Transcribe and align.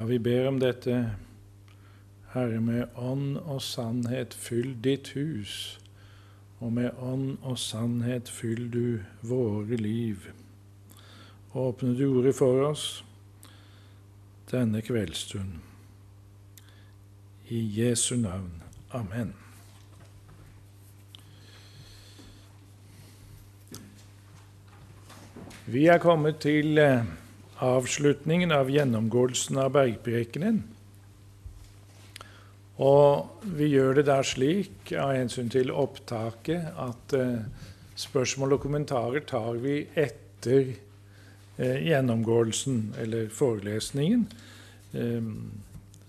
Ja, 0.00 0.06
vi 0.06 0.18
ber 0.18 0.46
om 0.48 0.60
dette, 0.62 1.10
Herre, 2.30 2.60
med 2.62 2.92
ånd 2.94 3.32
og 3.40 3.58
sannhet 3.66 4.36
fyll 4.38 4.76
ditt 4.84 5.08
hus, 5.16 5.80
og 6.62 6.70
med 6.76 7.00
ånd 7.02 7.40
og 7.42 7.58
sannhet 7.58 8.30
fyll 8.30 8.68
du 8.70 9.00
våre 9.26 9.80
liv. 9.82 10.28
Åpne 11.50 11.96
du 11.98 12.04
ordet 12.12 12.36
for 12.38 12.62
oss 12.68 12.86
denne 14.54 14.86
kveldsstund. 14.86 15.58
I 17.50 17.66
Jesu 17.80 18.14
navn. 18.22 18.62
Amen. 18.94 19.34
Vi 25.66 25.88
er 25.90 25.98
kommet 25.98 26.38
til 26.46 26.78
eh, 26.78 27.02
avslutningen 27.64 28.52
av 28.52 28.70
gjennomgåelsen 28.70 29.58
av 29.58 29.72
bergprekenen. 29.74 30.62
Og 32.78 33.42
vi 33.58 33.72
gjør 33.72 33.98
det 33.98 34.04
der 34.06 34.26
slik, 34.26 34.92
av 34.94 35.16
hensyn 35.16 35.50
til 35.50 35.72
opptaket, 35.74 36.68
at 36.78 37.14
eh, 37.18 37.40
spørsmål 37.98 38.54
og 38.54 38.62
kommentarer 38.62 39.26
tar 39.26 39.58
vi 39.58 39.80
etter 39.98 40.76
eh, 41.58 41.80
gjennomgåelsen, 41.88 42.94
eller 43.02 43.26
forelesningen, 43.34 44.28
eh, 44.94 45.32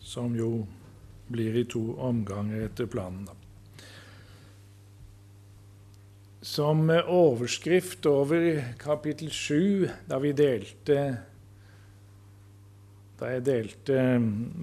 som 0.06 0.38
jo 0.38 0.54
blir 1.30 1.58
i 1.58 1.66
to 1.70 1.96
omganger 1.98 2.70
etter 2.70 2.90
planen. 2.90 3.26
da. 3.26 3.40
som 6.42 6.90
overskrift 6.90 8.06
over 8.06 8.64
kapittel 8.80 9.32
7, 9.32 9.90
da 10.08 10.20
vi 10.24 10.32
delte 10.34 11.00
da 13.20 13.34
jeg 13.34 13.46
delte 13.46 14.04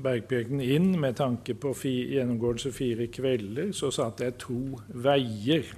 Bergprekenen 0.04 0.62
inn 0.64 0.94
med 1.00 1.18
tanke 1.18 1.54
på 1.60 1.74
gjennomgåelse 1.76 2.72
fire 2.72 3.08
kvelder, 3.12 3.72
så 3.76 3.90
satte 3.92 4.24
jeg 4.24 4.38
to 4.40 4.60
veier. 4.88 5.68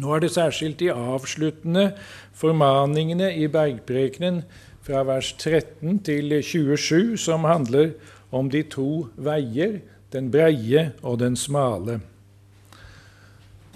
Nå 0.00 0.12
er 0.12 0.24
det 0.24 0.32
særskilt 0.34 0.80
de 0.80 0.90
avsluttende 0.92 1.92
formaningene 2.36 3.30
i 3.36 3.48
Bergprekenen 3.52 4.42
fra 4.84 5.02
vers 5.08 5.32
13 5.38 6.00
til 6.04 6.36
27 6.42 7.16
som 7.20 7.44
handler 7.48 7.92
om 8.32 8.48
de 8.50 8.64
to 8.68 9.08
veier, 9.16 9.80
den 10.12 10.30
breie 10.32 10.90
og 11.02 11.20
den 11.20 11.36
smale. 11.36 12.00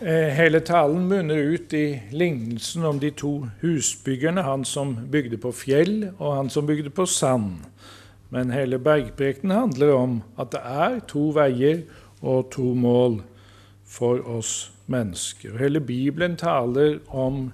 Eh, 0.00 0.28
hele 0.36 0.60
talen 0.60 1.06
munner 1.08 1.38
ut 1.54 1.72
i 1.72 2.02
lignelsen 2.12 2.84
om 2.84 2.98
de 3.00 3.08
to 3.16 3.46
husbyggerne, 3.62 4.42
han 4.42 4.64
som 4.64 4.90
bygde 5.08 5.38
på 5.40 5.54
fjell, 5.56 6.10
og 6.18 6.34
han 6.36 6.50
som 6.52 6.66
bygde 6.68 6.90
på 6.92 7.06
sand. 7.08 7.64
Men 8.28 8.52
hele 8.52 8.76
bergprekenen 8.78 9.56
handler 9.56 9.94
om 9.96 10.18
at 10.36 10.52
det 10.52 10.60
er 10.60 11.00
to 11.08 11.30
veier 11.32 11.86
og 12.20 12.50
to 12.52 12.74
mål 12.76 13.22
for 13.88 14.20
oss 14.28 14.70
mennesker. 14.86 15.56
Hele 15.56 15.80
Bibelen 15.80 16.36
taler 16.36 16.98
om 17.08 17.52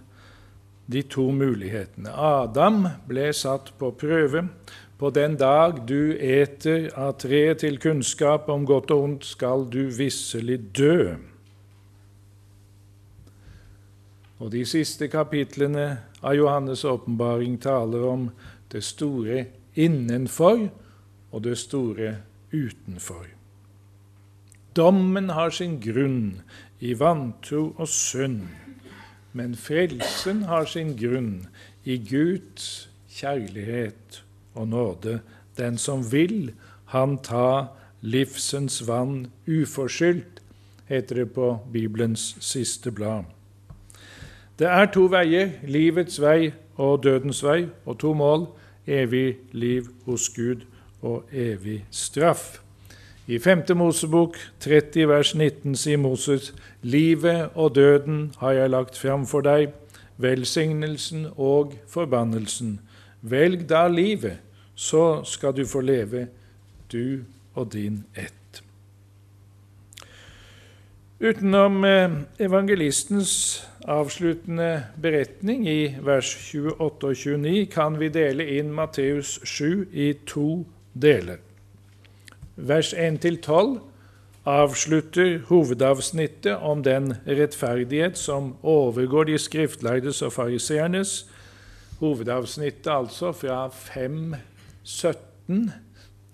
de 0.91 1.03
to 1.03 1.31
mulighetene. 1.31 2.11
Adam 2.11 2.89
ble 3.06 3.31
satt 3.33 3.71
på 3.79 3.95
prøve. 3.95 4.49
På 4.99 5.15
den 5.15 5.39
dag 5.39 5.84
du 5.87 6.17
eter 6.19 6.91
av 6.99 7.21
treet 7.23 7.62
til 7.62 7.79
kunnskap 7.79 8.51
om 8.51 8.67
godt 8.67 8.91
og 8.91 9.05
ondt, 9.05 9.25
skal 9.31 9.71
du 9.71 9.87
visselig 9.95 10.59
dø. 10.75 11.15
Og 14.43 14.51
de 14.51 14.65
siste 14.67 15.07
kapitlene 15.07 15.85
av 16.19 16.35
Johannes' 16.35 16.83
åpenbaring 16.89 17.61
taler 17.62 18.03
om 18.09 18.25
det 18.75 18.81
store 18.83 19.45
innenfor 19.79 20.65
og 21.31 21.45
det 21.45 21.55
store 21.61 22.17
utenfor. 22.51 23.29
Dommen 24.75 25.31
har 25.31 25.53
sin 25.55 25.77
grunn 25.84 26.41
i 26.83 26.97
vantro 26.99 27.69
og 27.77 27.87
synd, 27.89 28.49
men 29.33 29.55
frelsen 29.55 30.43
har 30.49 30.66
sin 30.66 30.97
grunn 30.99 31.47
i 31.84 32.00
Guds 32.03 32.89
kjærlighet 33.12 34.22
og 34.56 34.72
nåde. 34.72 35.21
Den 35.56 35.78
som 35.78 36.03
vil, 36.11 36.50
han 36.91 37.19
ta 37.22 37.69
livsens 38.00 38.81
vann 38.89 39.28
uforskyldt, 39.47 40.41
heter 40.91 41.22
det 41.22 41.28
på 41.37 41.53
Bibelens 41.72 42.34
siste 42.41 42.91
blad. 42.91 43.31
Det 44.59 44.67
er 44.67 44.87
to 44.93 45.07
veier, 45.11 45.55
livets 45.65 46.21
vei 46.21 46.53
og 46.77 47.03
dødens 47.05 47.43
vei, 47.45 47.67
og 47.87 47.99
to 47.99 48.13
mål, 48.15 48.47
evig 48.87 49.37
liv 49.53 49.89
hos 50.07 50.29
Gud 50.29 50.67
og 51.03 51.25
evig 51.33 51.85
straff. 51.91 52.59
I 53.27 53.39
5. 53.39 53.77
Mosebok 53.77 54.37
30 54.61 55.09
vers 55.09 55.35
19 55.35 55.77
sier 55.79 55.97
Moses.: 55.97 56.55
Livet 56.83 57.49
og 57.55 57.75
døden 57.75 58.35
har 58.39 58.53
jeg 58.53 58.71
lagt 58.71 58.99
fram 58.99 59.27
for 59.27 59.41
deg, 59.41 59.71
velsignelsen 60.19 61.27
og 61.37 61.79
forbannelsen. 61.89 62.81
Velg 63.23 63.69
da 63.71 63.87
livet, 63.89 64.39
så 64.75 65.25
skal 65.25 65.57
du 65.57 65.67
få 65.67 65.81
leve, 65.81 66.27
du 66.93 67.23
og 67.55 67.73
din 67.73 68.05
ett. 68.17 68.41
Utenom 71.22 71.84
eh, 71.84 72.10
evangelistens 72.38 73.62
avsluttende 73.87 74.87
beretning 75.03 75.69
i 75.71 75.94
vers 76.03 76.33
28 76.34 76.83
og 76.83 77.15
29 77.15 77.66
kan 77.71 77.94
vi 78.00 78.09
dele 78.10 78.43
inn 78.56 78.72
Matteus 78.75 79.37
7 79.47 79.87
i 79.94 80.09
to 80.27 80.66
deler. 80.99 81.38
Vers 82.56 82.91
1-12 82.91 83.78
avslutter 84.50 85.38
hovedavsnittet 85.47 86.59
om 86.59 86.83
den 86.83 87.15
rettferdighet 87.27 88.19
som 88.19 88.56
overgår 88.62 89.25
de 89.31 89.39
skriftlærdes 89.39 90.22
og 90.27 90.33
fariseernes. 90.33 91.31
Hovedavsnittet 92.00 92.91
altså 92.91 93.33
fra 93.33 93.69
5.17 93.71 95.71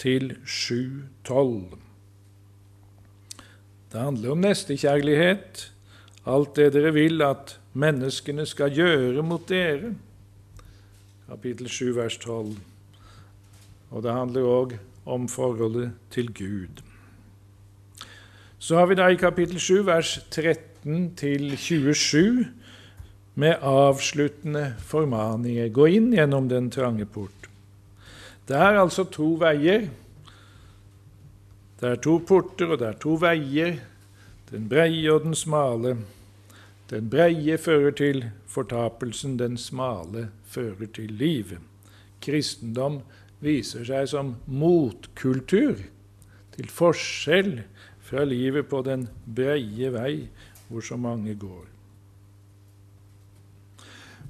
til 0.00 0.32
7.12. 0.47 1.88
Det 3.93 4.00
handler 4.00 4.31
om 4.31 4.43
nestekjærlighet, 4.44 5.72
alt 6.28 6.56
det 6.56 6.72
dere 6.75 6.93
vil 6.93 7.22
at 7.25 7.54
menneskene 7.72 8.44
skal 8.47 8.75
gjøre 8.76 9.22
mot 9.25 9.47
dere. 9.49 9.94
Kapittel 11.28 11.69
7, 11.69 11.94
vers 11.97 12.19
12. 12.19 12.53
Og 13.91 14.03
det 14.04 14.12
handler 14.12 14.44
òg 14.44 14.75
om 15.09 15.25
forholdet 15.28 15.93
til 16.12 16.28
Gud. 16.34 16.82
Så 18.59 18.76
har 18.76 18.87
vi 18.87 18.99
da 18.99 19.06
i 19.09 19.16
kapittel 19.16 19.60
7, 19.60 19.87
vers 19.87 20.19
13 20.31 21.15
til 21.16 21.56
27, 21.56 22.47
med 23.34 23.55
avsluttende 23.62 24.75
formaninger. 24.84 25.69
Gå 25.72 25.87
inn 25.94 26.10
gjennom 26.12 26.49
den 26.50 26.69
trange 26.70 27.06
port. 27.06 27.49
Det 28.49 28.56
er 28.56 28.81
altså 28.81 29.05
to 29.05 29.37
veier 29.41 29.88
det 31.81 31.89
er 31.89 32.00
to 32.03 32.19
porter, 32.27 32.72
og 32.72 32.81
det 32.81 32.89
er 32.89 32.99
to 32.99 33.15
veier, 33.22 33.77
den 34.50 34.66
breie 34.71 35.12
og 35.12 35.22
den 35.28 35.37
smale. 35.39 35.94
Den 36.91 37.11
breie 37.12 37.59
fører 37.61 37.94
til 37.94 38.25
fortapelsen, 38.49 39.37
den 39.39 39.56
smale 39.61 40.28
fører 40.49 40.91
til 40.94 41.12
livet. 41.21 41.62
Kristendom 42.25 43.03
viser 43.44 43.87
seg 43.87 44.09
som 44.11 44.34
motkultur, 44.50 45.78
til 46.59 46.71
forskjell 46.75 47.61
fra 48.03 48.25
livet 48.27 48.67
på 48.67 48.83
den 48.83 49.06
breie 49.22 49.93
vei, 49.94 50.15
hvor 50.69 50.83
så 50.83 50.99
mange 50.99 51.37
går. 51.38 51.67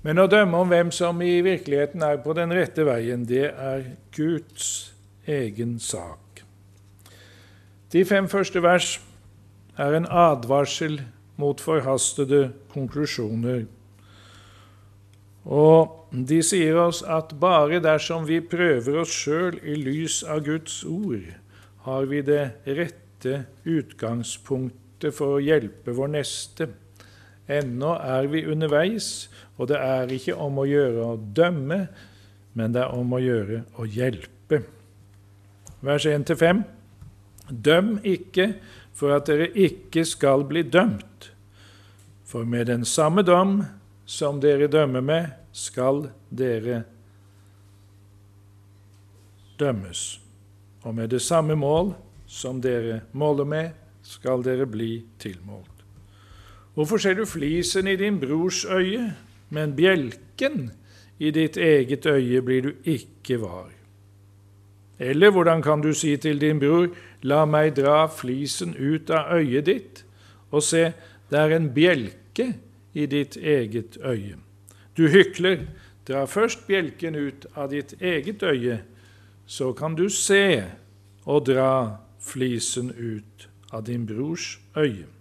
Men 0.04 0.20
å 0.20 0.28
dømme 0.30 0.60
om 0.60 0.68
hvem 0.70 0.92
som 0.94 1.22
i 1.24 1.40
virkeligheten 1.42 2.04
er 2.04 2.20
på 2.22 2.36
den 2.36 2.52
rette 2.54 2.84
veien, 2.86 3.24
det 3.26 3.48
er 3.50 3.94
Guds 4.14 4.92
egen 5.26 5.78
sak. 5.82 6.27
De 7.92 8.04
fem 8.04 8.26
første 8.28 8.60
vers 8.60 8.98
er 9.80 9.94
en 9.96 10.06
advarsel 10.10 10.98
mot 11.40 11.60
forhastede 11.60 12.50
konklusjoner. 12.74 13.62
Og 15.48 16.12
de 16.12 16.42
sier 16.44 16.76
oss 16.82 17.00
at 17.08 17.32
bare 17.40 17.80
dersom 17.80 18.26
vi 18.28 18.42
prøver 18.44 19.00
oss 19.00 19.14
sjøl 19.22 19.56
i 19.64 19.78
lys 19.80 20.20
av 20.20 20.44
Guds 20.44 20.82
ord, 20.84 21.24
har 21.88 22.10
vi 22.10 22.20
det 22.26 22.42
rette 22.66 23.46
utgangspunktet 23.64 25.14
for 25.16 25.38
å 25.38 25.42
hjelpe 25.42 25.96
vår 25.96 26.12
neste. 26.18 26.68
Ennå 27.48 27.94
er 28.04 28.28
vi 28.28 28.44
underveis, 28.44 29.30
og 29.56 29.70
det 29.72 29.80
er 29.80 30.12
ikke 30.12 30.36
om 30.36 30.60
å 30.60 30.68
gjøre 30.68 31.12
å 31.14 31.16
dømme, 31.16 31.86
men 32.52 32.74
det 32.74 32.84
er 32.84 32.92
om 32.92 33.16
å 33.16 33.22
gjøre 33.22 33.62
å 33.80 33.88
hjelpe. 33.88 34.66
Vers 35.80 36.04
1-5. 36.04 36.66
Døm 37.50 37.98
ikke 38.04 38.52
for 38.98 39.14
at 39.14 39.28
dere 39.30 39.48
ikke 39.54 40.04
skal 40.04 40.44
bli 40.48 40.62
dømt. 40.62 41.30
For 42.28 42.44
med 42.44 42.66
den 42.68 42.84
samme 42.84 43.22
dom 43.22 43.62
som 44.08 44.40
dere 44.40 44.68
dømmer 44.68 45.04
med, 45.04 45.28
skal 45.52 46.08
dere 46.30 46.82
dømmes. 49.58 50.20
Og 50.82 50.94
med 50.94 51.08
det 51.10 51.22
samme 51.22 51.56
mål 51.56 51.94
som 52.26 52.60
dere 52.62 53.02
måler 53.12 53.48
med, 53.48 53.70
skal 54.02 54.44
dere 54.44 54.66
bli 54.68 55.02
tilmålt. 55.20 55.72
Hvorfor 56.74 57.00
ser 57.02 57.16
du 57.18 57.24
flisen 57.26 57.88
i 57.88 57.96
din 57.98 58.20
brors 58.20 58.64
øye, 58.64 59.10
men 59.50 59.74
bjelken 59.76 60.70
i 61.18 61.32
ditt 61.34 61.56
eget 61.56 62.06
øye 62.06 62.42
blir 62.44 62.62
du 62.62 62.72
ikke 62.84 63.40
var? 63.42 63.77
Eller 64.98 65.30
hvordan 65.30 65.62
kan 65.62 65.80
du 65.80 65.92
si 65.94 66.16
til 66.16 66.40
din 66.40 66.58
bror, 66.58 66.88
la 67.22 67.44
meg 67.46 67.76
dra 67.76 68.06
flisen 68.10 68.74
ut 68.74 69.10
av 69.10 69.38
øyet 69.38 69.66
ditt, 69.66 70.04
og 70.50 70.62
se, 70.62 70.92
det 71.30 71.38
er 71.38 71.54
en 71.56 71.68
bjelke 71.74 72.52
i 72.94 73.06
ditt 73.06 73.36
eget 73.36 73.98
øye. 74.02 74.38
Du 74.96 75.08
hykler, 75.08 75.68
dra 76.08 76.24
først 76.26 76.66
bjelken 76.66 77.14
ut 77.14 77.46
av 77.54 77.70
ditt 77.70 77.94
eget 78.00 78.42
øye, 78.42 78.80
så 79.46 79.72
kan 79.72 79.94
du 79.94 80.08
se 80.08 80.64
og 81.24 81.46
dra 81.46 81.98
flisen 82.20 82.90
ut 82.90 83.48
av 83.72 83.86
din 83.86 84.06
brors 84.06 84.58
øye. 84.76 85.17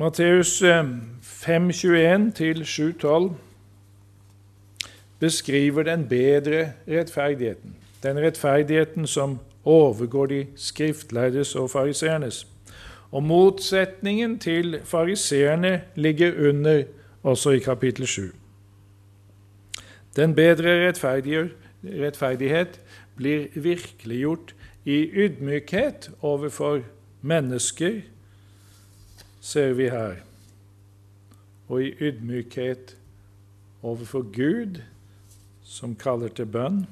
Matteus 0.00 0.62
5.21-7.12 0.62 3.06
eh, 3.06 3.30
beskriver 5.18 5.82
den 5.82 6.08
bedre 6.08 6.72
rettferdigheten, 6.88 7.76
den 8.02 8.18
rettferdigheten 8.18 9.06
som 9.06 9.38
overgår 9.64 10.26
de 10.26 10.46
skriftlærdes 10.56 11.54
og 11.54 11.70
fariseernes. 11.70 12.46
Og 13.12 13.22
motsetningen 13.22 14.38
til 14.38 14.80
fariseerne 14.84 15.82
ligger 15.94 16.48
under 16.48 16.82
også 17.22 17.50
i 17.50 17.58
kapittel 17.58 18.06
7. 18.06 18.22
Den 20.16 20.34
bedre 20.34 20.92
rettferdighet 21.84 22.80
blir 23.16 23.46
virkeliggjort 23.54 24.54
i 24.84 25.10
ydmykhet 25.12 26.10
overfor 26.22 26.80
mennesker, 27.22 28.00
ser 29.40 29.74
vi 29.78 29.88
her, 29.90 30.20
og 31.68 31.82
i 31.84 31.92
ydmykhet 32.00 32.96
overfor 33.82 34.26
Gud, 34.34 34.80
som 35.64 35.94
kaller 35.96 36.28
til 36.34 36.48
bønn 36.50 36.82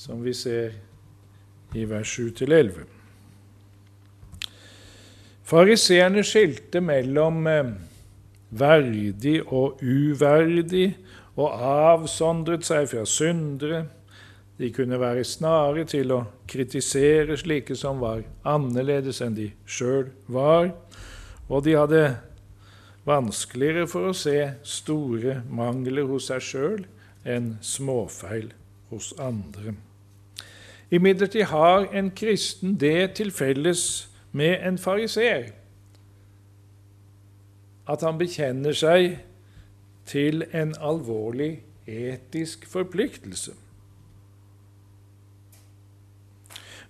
som 0.00 0.22
vi 0.24 0.32
ser 0.32 0.72
i 1.76 1.84
vers 1.84 2.08
7-11. 2.16 2.86
Fariseerne 5.44 6.22
skilte 6.24 6.80
mellom 6.80 7.44
eh, 7.50 7.72
verdig 8.50 9.40
og 9.44 9.82
uverdig 9.82 10.94
og 11.36 11.52
avsondret 11.52 12.64
seg 12.64 12.88
fra 12.92 13.04
syndere. 13.08 13.82
De 14.60 14.68
kunne 14.76 15.00
være 15.00 15.24
snare 15.24 15.86
til 15.88 16.12
å 16.12 16.24
kritisere 16.50 17.38
slike 17.40 17.72
som 17.78 18.02
var 18.02 18.26
annerledes 18.44 19.22
enn 19.24 19.36
de 19.38 19.46
sjøl 19.64 20.10
var, 20.28 20.74
og 21.48 21.64
de 21.64 21.78
hadde 21.78 22.02
vanskeligere 23.08 23.86
for 23.88 24.10
å 24.10 24.16
se 24.16 24.36
store 24.68 25.38
mangler 25.48 26.10
hos 26.10 26.28
seg 26.28 26.44
sjøl 26.44 26.82
enn 27.24 27.54
småfeil 27.64 28.50
hos 28.90 29.14
andre. 29.16 29.72
Imidlertid 30.92 31.48
har 31.48 31.86
en 31.96 32.10
kristen 32.12 32.76
det 32.76 33.14
til 33.16 33.32
felles 33.32 34.10
med 34.36 34.60
en 34.66 34.76
fariseer 34.78 35.54
at 37.90 38.04
han 38.06 38.20
bekjenner 38.20 38.76
seg 38.76 39.16
til 40.10 40.44
en 40.54 40.76
alvorlig 40.78 41.62
etisk 41.90 42.68
forpliktelse. 42.70 43.56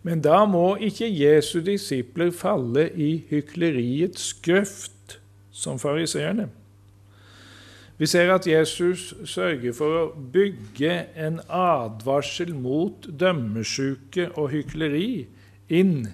Men 0.02 0.22
da 0.24 0.44
må 0.48 0.76
ikke 0.80 1.08
Jesu 1.08 1.60
disipler 1.64 2.30
falle 2.32 2.88
i 2.96 3.10
hykleriets 3.28 4.32
grøft 4.44 5.18
som 5.52 5.78
fariseerne. 5.78 6.48
Vi 8.00 8.08
ser 8.08 8.30
at 8.32 8.46
Jesus 8.48 9.10
sørger 9.28 9.74
for 9.76 9.96
å 9.98 10.04
bygge 10.32 10.94
en 11.20 11.36
advarsel 11.52 12.54
mot 12.56 13.04
dømmesjuke 13.04 14.30
og 14.40 14.54
hykleri 14.54 15.26
inn 15.68 16.08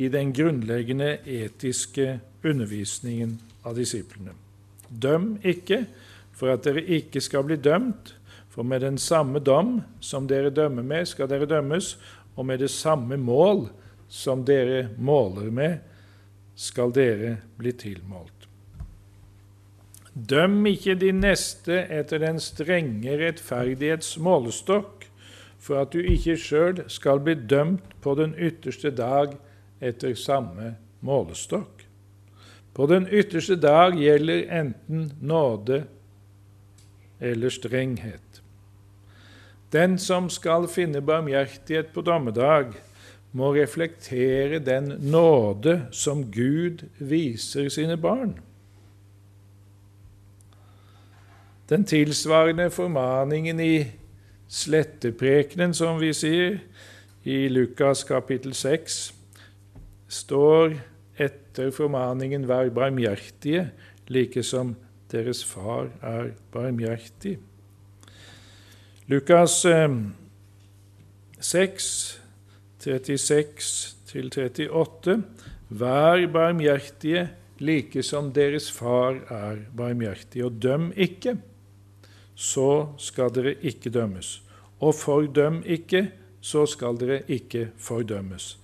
i 0.00 0.08
den 0.08 0.32
grunnleggende 0.32 1.18
etiske 1.28 2.22
undervisningen 2.40 3.36
av 3.68 3.76
disiplene. 3.76 4.32
Døm 4.88 5.34
ikke 5.44 5.82
for 6.32 6.54
at 6.54 6.64
dere 6.64 6.86
ikke 6.86 7.20
skal 7.20 7.44
bli 7.44 7.58
dømt, 7.60 8.14
for 8.48 8.64
med 8.64 8.80
den 8.80 8.96
samme 8.98 9.42
dom 9.44 9.82
som 10.00 10.26
dere 10.30 10.50
dømmer 10.50 10.82
med, 10.82 11.04
skal 11.06 11.28
dere 11.30 11.46
dømmes, 11.50 11.98
og 12.38 12.46
med 12.46 12.62
det 12.62 12.70
samme 12.70 13.18
mål 13.18 13.66
som 14.08 14.44
dere 14.46 14.88
måler 14.96 15.50
med, 15.50 15.78
skal 16.54 16.94
dere 16.94 17.36
bli 17.58 17.72
tilmålt. 17.74 18.46
Døm 20.14 20.64
ikke 20.66 20.96
din 20.98 21.20
neste 21.22 21.84
etter 21.94 22.22
den 22.22 22.40
strenge 22.42 23.18
rettferdighets 23.20 24.16
målestokk, 24.22 25.06
for 25.58 25.82
at 25.82 25.92
du 25.94 25.98
ikke 26.00 26.38
sjøl 26.38 26.84
skal 26.90 27.20
bli 27.22 27.34
dømt 27.50 27.98
på 28.02 28.14
den 28.18 28.34
ytterste 28.38 28.90
dag 28.94 29.34
etter 29.82 30.14
samme 30.18 30.76
målestokk. 31.06 31.84
På 32.74 32.86
den 32.86 33.08
ytterste 33.10 33.58
dag 33.58 33.98
gjelder 33.98 34.46
enten 34.60 35.10
nåde 35.20 35.82
eller 37.18 37.50
strenghet. 37.50 38.27
Den 39.72 39.98
som 39.98 40.30
skal 40.32 40.68
finne 40.68 41.02
barmhjertighet 41.04 41.92
på 41.92 42.00
dommedag, 42.00 42.72
må 43.32 43.52
reflektere 43.52 44.58
den 44.64 44.94
nåde 45.12 45.82
som 45.92 46.22
Gud 46.32 46.86
viser 46.98 47.68
sine 47.68 47.96
barn. 48.00 48.38
Den 51.68 51.84
tilsvarende 51.84 52.70
formaningen 52.72 53.60
i 53.60 53.84
sletteprekenen, 54.48 55.74
som 55.76 56.00
vi 56.00 56.14
sier, 56.16 56.62
i 57.28 57.48
Lukas 57.52 58.06
kapittel 58.08 58.54
6, 58.56 58.96
står 60.08 60.78
etter 61.18 61.70
formaningen 61.70 62.48
'vær 62.48 62.70
barmhjertige', 62.72 63.68
like 64.08 64.42
som 64.42 64.76
deres 65.12 65.44
far 65.44 65.90
er 66.02 66.30
barmhjertig. 66.52 67.38
Lukas 69.08 69.64
6, 71.40 72.20
36-38.: 72.80 75.22
Vær 75.68 76.26
barmhjertige, 76.32 77.28
like 77.58 78.02
som 78.04 78.32
deres 78.36 78.70
far 78.72 79.14
er 79.32 79.56
barmhjertig, 79.76 80.44
og 80.44 80.52
døm 80.60 80.92
ikke 80.92 81.38
så 82.38 82.94
skal 83.00 83.32
dere 83.34 83.56
ikke 83.64 83.90
dømmes. 83.90 84.42
Og 84.84 84.94
fordøm 84.94 85.62
ikke, 85.66 86.10
så 86.40 86.66
skal 86.68 87.00
dere 87.00 87.22
ikke 87.32 87.70
fordømmes. 87.80 88.58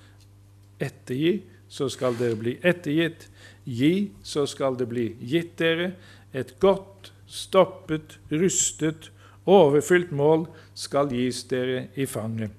Ettergi, 0.76 1.40
så 1.68 1.88
skal 1.88 2.18
dere 2.20 2.36
bli 2.38 2.58
ettergitt. 2.62 3.30
Gi, 3.64 4.12
så 4.22 4.44
skal 4.46 4.76
det 4.78 4.90
bli 4.92 5.08
gitt 5.24 5.56
dere. 5.58 5.94
Et 6.36 6.52
godt, 6.60 7.14
stoppet, 7.26 8.20
rustet, 8.30 9.10
overfylt 9.44 10.10
mål 10.14 10.46
skal 10.74 11.12
gis 11.12 11.44
dere 11.50 11.88
i 11.94 12.06
fanget. 12.06 12.50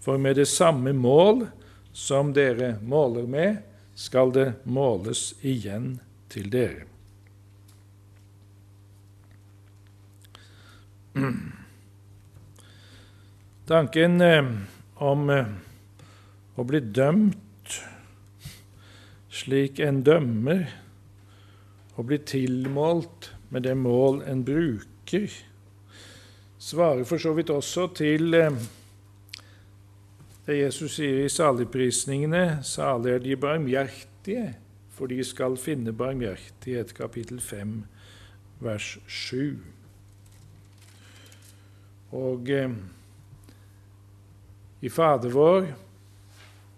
For 0.00 0.18
med 0.20 0.36
det 0.36 0.48
samme 0.50 0.92
mål 0.92 1.46
som 1.92 2.32
dere 2.34 2.76
måler 2.82 3.26
med, 3.30 3.62
skal 3.94 4.32
det 4.34 4.48
måles 4.66 5.32
igjen 5.42 6.00
til 6.28 6.50
dere. 6.50 6.84
Tanken 13.70 14.20
eh, 14.20 14.48
om 14.98 15.30
eh, 15.30 15.52
å 16.58 16.64
bli 16.66 16.80
dømt 16.82 17.78
slik 19.34 19.80
en 19.82 20.02
dømmer, 20.06 20.66
og 21.94 22.08
bli 22.10 22.18
tilmålt 22.26 23.30
med 23.54 23.66
det 23.66 23.74
mål 23.78 24.22
en 24.26 24.42
bruker, 24.46 25.30
svarer 26.58 27.04
for 27.04 27.18
så 27.18 27.32
vidt 27.32 27.50
også 27.50 27.86
til 27.96 28.34
eh, 28.34 28.50
det 30.46 30.58
Jesus 30.58 30.98
sier 30.98 31.22
i 31.24 31.28
saligprisningene, 31.32 32.58
salig 32.62 33.14
er 33.14 33.22
de 33.24 33.36
barmhjertige, 33.40 34.50
for 34.92 35.08
de 35.08 35.24
skal 35.24 35.56
finne 35.56 35.92
barmhjertighet, 35.96 36.92
kapittel 36.94 37.40
5, 37.40 37.78
vers 38.60 38.98
7. 39.08 39.56
Og 42.12 42.50
eh, 42.52 42.76
i 44.84 44.92
Fader 44.92 45.32
vår 45.32 45.72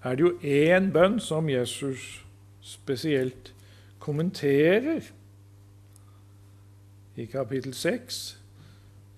er 0.07 0.15
det 0.15 0.23
jo 0.23 0.33
én 0.47 0.93
bønn 0.95 1.19
som 1.21 1.51
Jesus 1.51 2.23
spesielt 2.63 3.53
kommenterer. 3.99 5.13
i 7.17 7.25
kapittel 7.27 7.75
6 7.75 8.39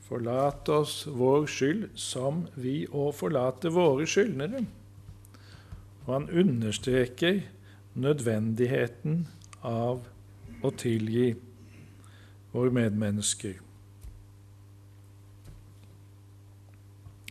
Forlat 0.09 0.69
oss 0.73 1.03
vår 1.07 1.47
skyld 1.53 1.89
som 2.01 2.47
vi 2.57 2.87
òg 2.89 3.11
forlater 3.19 3.73
våre 3.75 4.07
skyldnere. 4.09 4.63
Og 6.07 6.13
han 6.15 6.29
understreker 6.33 7.43
nødvendigheten 7.99 9.27
av 9.61 10.07
å 10.65 10.71
tilgi 10.81 11.35
våre 12.55 12.73
medmennesker. 12.73 13.59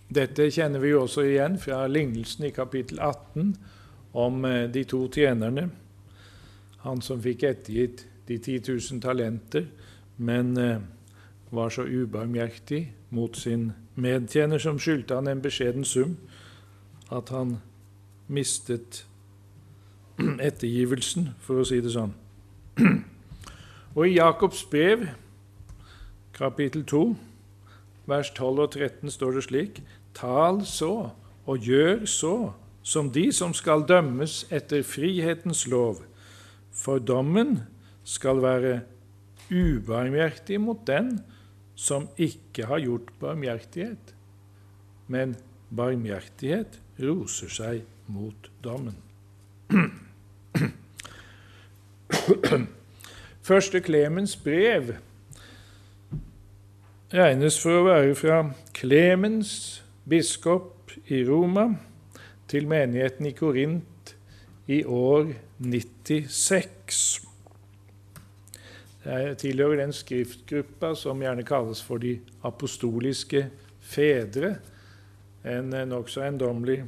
Dette 0.08 0.46
kjenner 0.54 0.80
vi 0.80 0.94
også 0.96 1.26
igjen 1.28 1.58
fra 1.60 1.82
lignelsen 1.90 2.46
i 2.48 2.54
kapittel 2.56 3.02
18 3.04 3.50
om 4.18 4.46
eh, 4.48 4.68
de 4.72 4.86
to 4.88 5.02
tjenerne. 5.12 5.66
Han 6.86 7.02
som 7.04 7.20
fikk 7.22 7.44
ettergitt 7.50 8.06
de 8.30 8.38
10 8.38 8.62
000 8.70 9.02
talenter, 9.04 9.66
men 10.18 10.54
eh, 10.62 10.86
var 11.52 11.70
så 11.70 11.84
ubarmhjertig 11.84 12.94
mot 13.10 13.38
sin 13.38 13.72
medtjener, 13.96 14.58
som 14.58 14.80
skyldte 14.80 15.16
han 15.16 15.28
en 15.28 15.42
beskjeden 15.42 15.86
sum, 15.86 16.18
at 17.12 17.30
han 17.30 17.58
mistet 18.28 19.06
ettergivelsen, 20.20 21.32
for 21.40 21.62
å 21.62 21.68
si 21.68 21.80
det 21.82 21.94
sånn. 21.94 22.14
Og 23.98 24.04
i 24.06 24.18
Jakobs 24.18 24.66
brev, 24.70 25.08
kapittel 26.36 26.84
2, 26.86 27.04
vers 28.08 28.30
12 28.36 28.60
og 28.66 28.76
13, 28.76 29.12
står 29.12 29.38
det 29.38 29.44
slik.: 29.48 29.82
Tal 30.14 30.62
så 30.66 31.10
og 31.48 31.64
gjør 31.64 32.06
så 32.06 32.36
som 32.84 33.10
de 33.12 33.32
som 33.36 33.54
skal 33.54 33.86
dømmes 33.88 34.46
etter 34.52 34.84
frihetens 34.84 35.66
lov, 35.68 36.04
for 36.72 37.00
dommen 37.00 37.64
skal 38.04 38.42
være 38.42 38.82
ubarmhjertig 39.52 40.60
mot 40.62 40.80
den 40.88 41.18
som 41.78 42.08
ikke 42.18 42.66
har 42.66 42.82
gjort 42.82 43.12
barmhjertighet, 43.22 44.16
men 45.08 45.36
barmhjertighet 45.70 46.80
roser 47.00 47.52
seg 47.54 47.84
mot 48.10 48.50
dommen. 48.66 48.98
Første 53.48 53.80
Klemens 53.84 54.36
brev 54.42 54.96
regnes 57.14 57.60
for 57.62 57.78
å 57.78 57.86
være 57.88 58.16
fra 58.20 58.42
Klemens, 58.76 59.84
biskop 60.10 60.92
i 61.14 61.22
Roma, 61.28 61.70
til 62.48 62.68
menigheten 62.68 63.28
i 63.30 63.36
Korint 63.38 64.16
i 64.72 64.82
år 64.84 65.34
96. 65.60 67.27
Jeg 69.08 69.38
tilhører 69.40 69.80
den 69.80 69.94
skriftgruppa 69.96 70.90
som 71.00 71.22
gjerne 71.24 71.46
kalles 71.48 71.80
for 71.80 72.02
de 72.04 72.18
apostoliske 72.44 73.46
fedre. 73.80 74.58
En 75.48 75.72
eh, 75.72 75.86
nokså 75.88 76.26
eiendommelig 76.26 76.82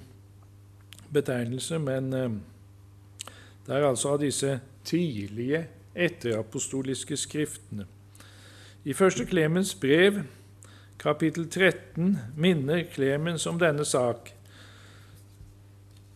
betegnelse, 1.15 1.79
men 1.79 2.09
eh, 2.13 2.33
det 3.67 3.77
er 3.77 3.87
altså 3.87 4.17
av 4.17 4.19
disse 4.19 4.57
tidlige 4.83 5.61
etterapostoliske 5.95 7.15
skriftene. 7.17 7.85
I 8.83 8.95
første 8.97 9.23
Klemens 9.29 9.71
brev, 9.79 10.19
kapittel 10.99 11.47
13, 11.47 12.17
minner 12.35 12.83
Klemens 12.91 13.47
om 13.47 13.61
denne 13.61 13.85
sak. 13.87 14.33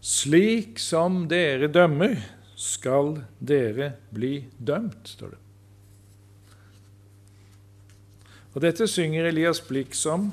Slik 0.04 0.84
som 0.84 1.24
dere 1.32 1.72
dømmer, 1.72 2.18
skal 2.60 3.16
dere 3.40 3.94
bli 4.12 4.36
dømt, 4.60 5.16
står 5.16 5.36
det. 5.36 5.43
Og 8.54 8.62
dette 8.62 8.86
synger 8.90 9.26
Elias 9.32 9.62
Blix 9.66 10.06
om. 10.06 10.30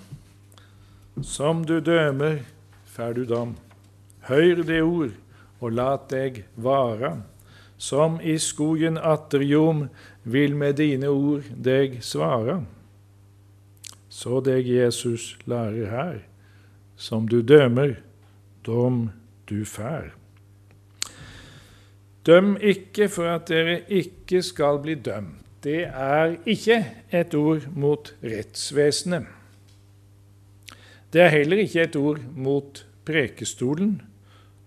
Som 1.25 1.65
du 1.65 1.79
dømer, 1.81 2.43
fær 2.85 3.15
du 3.17 3.25
dom. 3.29 3.57
Høyr 4.29 4.63
det 4.69 4.83
ord, 4.85 5.15
og 5.61 5.73
lat 5.77 6.09
deg 6.13 6.45
vara. 6.57 7.17
Som 7.81 8.19
i 8.21 8.37
skogen 8.41 9.01
atterjom 9.01 9.87
vil 10.29 10.57
med 10.57 10.77
dine 10.81 11.09
ord 11.09 11.49
deg 11.57 12.01
svara. 12.05 12.61
Så 14.13 14.43
deg 14.45 14.69
Jesus 14.69 15.39
lærer 15.49 15.89
her, 15.89 16.17
som 16.97 17.29
du 17.29 17.41
dømer, 17.41 17.97
dom 18.67 19.07
du 19.49 19.65
fær. 19.65 20.13
Døm 22.27 22.59
ikke 22.61 23.09
for 23.09 23.33
at 23.33 23.49
dere 23.49 23.81
ikke 23.89 24.43
skal 24.45 24.83
bli 24.85 24.99
dømt 25.01 25.50
det 25.65 25.83
er 25.85 26.37
ikke 26.49 26.79
et 27.13 27.35
ord 27.35 27.67
mot 27.77 28.15
rettsvesenet. 28.25 29.27
Det 31.13 31.21
er 31.21 31.35
heller 31.35 31.59
ikke 31.65 31.83
et 31.83 31.97
ord 31.97 32.21
mot 32.37 32.85
prekestolen, 33.05 33.99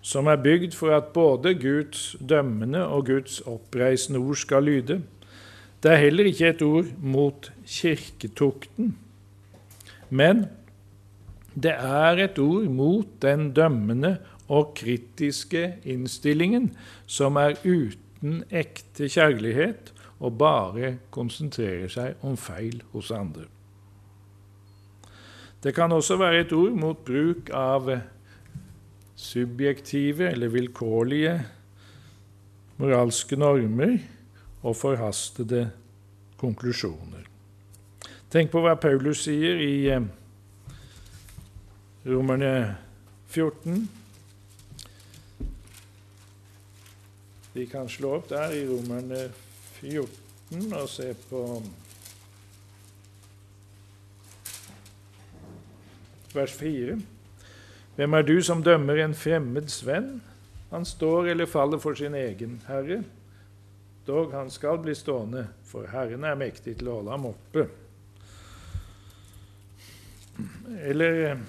som 0.04 0.28
er 0.28 0.42
bygd 0.44 0.76
for 0.76 0.92
at 0.96 1.14
både 1.16 1.56
Guds 1.56 2.16
dømmende 2.30 2.84
og 2.86 3.06
Guds 3.08 3.40
oppreisende 3.48 4.20
ord 4.20 4.36
skal 4.36 4.64
lyde. 4.64 5.02
Det 5.84 5.92
er 5.92 6.04
heller 6.04 6.28
ikke 6.30 6.50
et 6.50 6.62
ord 6.62 6.92
mot 7.00 7.52
kirketukten, 7.66 8.98
men 10.10 10.46
det 11.56 11.74
er 11.74 12.22
et 12.26 12.40
ord 12.40 12.70
mot 12.70 13.08
den 13.22 13.52
dømmende 13.54 14.18
og 14.48 14.74
kritiske 14.76 15.74
innstillingen 15.86 16.72
som 17.08 17.38
er 17.40 17.56
uten 17.64 18.44
ekte 18.52 19.08
kjærlighet 19.08 19.94
og 20.20 20.38
bare 20.38 20.98
konsentrerer 21.14 21.90
seg 21.92 22.24
om 22.26 22.38
feil 22.38 22.82
hos 22.94 23.12
andre. 23.12 23.48
Det 25.64 25.72
kan 25.76 25.92
også 25.92 26.18
være 26.20 26.42
et 26.44 26.54
ord 26.54 26.76
mot 26.76 27.06
bruk 27.06 27.50
av 27.56 27.88
subjektive 29.16 30.28
eller 30.32 30.52
vilkårlige 30.52 31.38
moralske 32.82 33.38
normer 33.40 33.98
og 34.64 34.76
forhastede 34.76 35.70
konklusjoner. 36.42 37.24
Tenk 38.34 38.52
på 38.52 38.64
hva 38.66 38.74
Paulus 38.82 39.24
sier 39.28 39.62
i 39.62 39.76
eh, 39.94 40.04
Romerne 42.10 42.54
14. 43.30 43.88
Vi 47.54 47.66
kan 47.70 47.88
slå 47.88 48.18
opp 48.18 48.30
der 48.34 48.52
i 48.58 48.66
Romerne 48.68 49.28
14. 49.30 49.53
14 49.84 50.74
og 50.74 50.90
se 50.90 51.10
på 51.30 51.42
vers 56.34 56.54
4. 56.58 56.98
Hvem 57.96 58.14
er 58.14 58.22
du 58.26 58.38
som 58.42 58.64
dømmer 58.64 59.04
en 59.04 59.16
fremmeds 59.18 59.82
venn? 59.86 60.16
Han 60.72 60.86
står 60.88 61.34
eller 61.34 61.50
faller 61.50 61.82
for 61.84 61.98
sin 61.98 62.16
egen 62.18 62.62
herre. 62.68 63.04
Dog 64.08 64.34
han 64.34 64.50
skal 64.52 64.80
bli 64.84 64.96
stående, 64.98 65.46
for 65.64 65.88
Herren 65.88 66.26
er 66.28 66.40
mektig 66.40 66.78
til 66.80 66.90
å 66.90 66.98
holde 66.98 67.14
ham 67.14 67.28
oppe. 67.30 67.68
Eller 70.84 71.20
eh, 71.28 71.44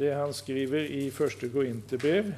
det 0.00 0.10
han 0.16 0.34
skriver 0.34 0.90
i 0.90 1.06
første 1.14 1.48
Korinterbrev, 1.52 2.34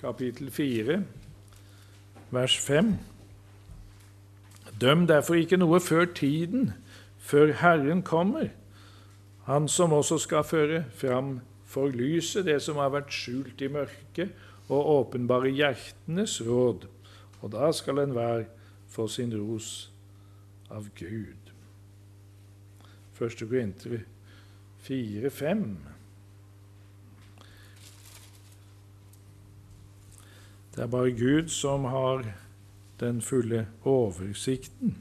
kapittel 0.00 0.50
4 0.50 0.98
vers 2.34 2.58
5. 2.58 2.94
Døm 4.80 5.06
derfor 5.06 5.38
ikke 5.38 5.58
noe 5.60 5.80
før 5.80 6.04
tiden, 6.14 6.72
før 7.18 7.52
Herren 7.60 8.02
kommer, 8.02 8.48
Han 9.44 9.68
som 9.68 9.92
også 9.92 10.18
skal 10.18 10.44
føre 10.44 10.84
fram 10.96 11.40
for 11.68 11.92
lyset 11.92 12.46
det 12.46 12.62
som 12.62 12.78
har 12.80 12.88
vært 12.94 13.12
skjult 13.12 13.60
i 13.60 13.68
mørket, 13.68 14.30
og 14.68 14.88
åpenbare 14.88 15.50
hjertenes 15.52 16.38
råd, 16.46 16.86
og 17.42 17.52
da 17.52 17.68
skal 17.72 18.00
enhver 18.00 18.46
få 18.88 19.04
sin 19.08 19.34
ros 19.36 19.90
av 20.70 20.88
Gud. 20.96 21.52
Første 23.12 23.46
Korinter 23.46 23.98
4-5. 24.88 25.93
Det 30.74 30.82
er 30.82 30.86
bare 30.90 31.10
Gud 31.10 31.48
som 31.48 31.84
har 31.84 32.24
den 33.00 33.20
fulle 33.22 33.66
oversikten. 33.84 34.96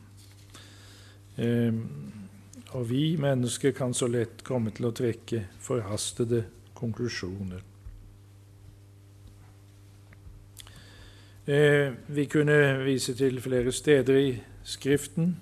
Eh, 1.35 1.73
og 2.73 2.89
vi 2.89 3.17
mennesker 3.17 3.71
kan 3.71 3.93
så 3.93 4.07
lett 4.07 4.43
komme 4.45 4.69
til 4.73 4.89
å 4.89 4.93
trekke 4.93 5.47
forhastede 5.61 6.43
konklusjoner. 6.77 7.63
Eh, 11.45 11.91
vi 12.05 12.25
kunne 12.29 12.59
vise 12.85 13.17
til 13.17 13.41
flere 13.41 13.71
steder 13.71 14.15
i 14.15 14.33
Skriften. 14.63 15.37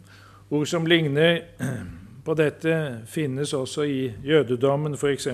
Ord 0.50 0.66
som 0.66 0.88
ligner 0.88 1.42
på 2.26 2.34
dette, 2.40 3.04
finnes 3.06 3.54
også 3.54 3.84
i 3.84 4.14
jødedommen. 4.24 4.96
F.eks. 4.96 5.28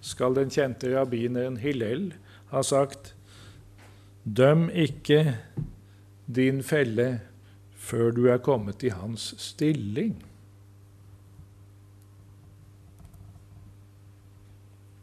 skal 0.00 0.34
den 0.34 0.50
kjente 0.50 0.90
rabbineren 0.92 1.56
Hillel 1.56 2.12
ha 2.50 2.62
sagt 2.62 3.13
Døm 4.24 4.70
ikke 4.72 5.36
din 6.26 6.62
felle 6.64 7.20
før 7.76 8.10
du 8.16 8.24
er 8.32 8.40
kommet 8.40 8.82
i 8.82 8.92
hans 8.94 9.34
stilling. 9.38 10.16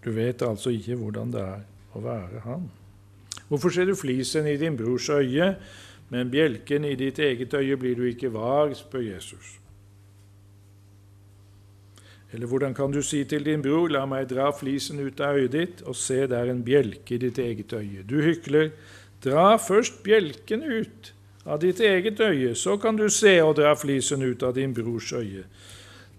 Du 0.02 0.10
vet 0.12 0.42
altså 0.42 0.74
ikke 0.74 0.98
hvordan 0.98 1.34
det 1.34 1.42
er 1.46 1.64
å 1.94 2.02
være 2.02 2.42
han. 2.48 2.70
Hvorfor 3.52 3.70
ser 3.70 3.86
du 3.86 3.96
flisen 4.00 4.48
i 4.50 4.58
din 4.58 4.78
brors 4.80 5.10
øye, 5.14 5.54
men 6.10 6.32
bjelken 6.32 6.88
i 6.88 6.96
ditt 6.98 7.20
eget 7.20 7.54
øye 7.54 7.78
blir 7.78 7.96
du 7.96 8.08
ikke 8.10 8.32
var? 8.34 8.74
spør 8.74 9.04
Jesus. 9.06 9.60
Eller 12.32 12.48
hvordan 12.48 12.74
kan 12.74 12.92
du 12.92 13.02
si 13.04 13.24
til 13.28 13.44
din 13.46 13.62
bror, 13.62 13.90
la 13.92 14.06
meg 14.08 14.30
dra 14.32 14.50
flisen 14.56 15.00
ut 15.04 15.20
av 15.20 15.36
øyet 15.36 15.52
ditt, 15.52 15.82
og 15.84 15.96
se, 16.00 16.24
det 16.32 16.38
er 16.38 16.52
en 16.52 16.64
bjelke 16.64 17.16
i 17.16 17.20
ditt 17.20 17.40
eget 17.44 17.74
øye. 17.76 18.06
Du 18.08 18.22
hykler, 18.24 18.72
dra 19.24 19.58
først 19.62 20.02
bjelken 20.04 20.64
ut 20.64 21.14
av 21.46 21.62
ditt 21.62 21.80
eget 21.80 22.20
øye, 22.20 22.56
så 22.56 22.78
kan 22.78 22.98
du 22.98 23.08
se 23.10 23.40
og 23.42 23.56
dra 23.58 23.74
flisen 23.76 24.22
ut 24.22 24.44
av 24.44 24.56
din 24.56 24.74
brors 24.74 25.14
øye. 25.14 25.46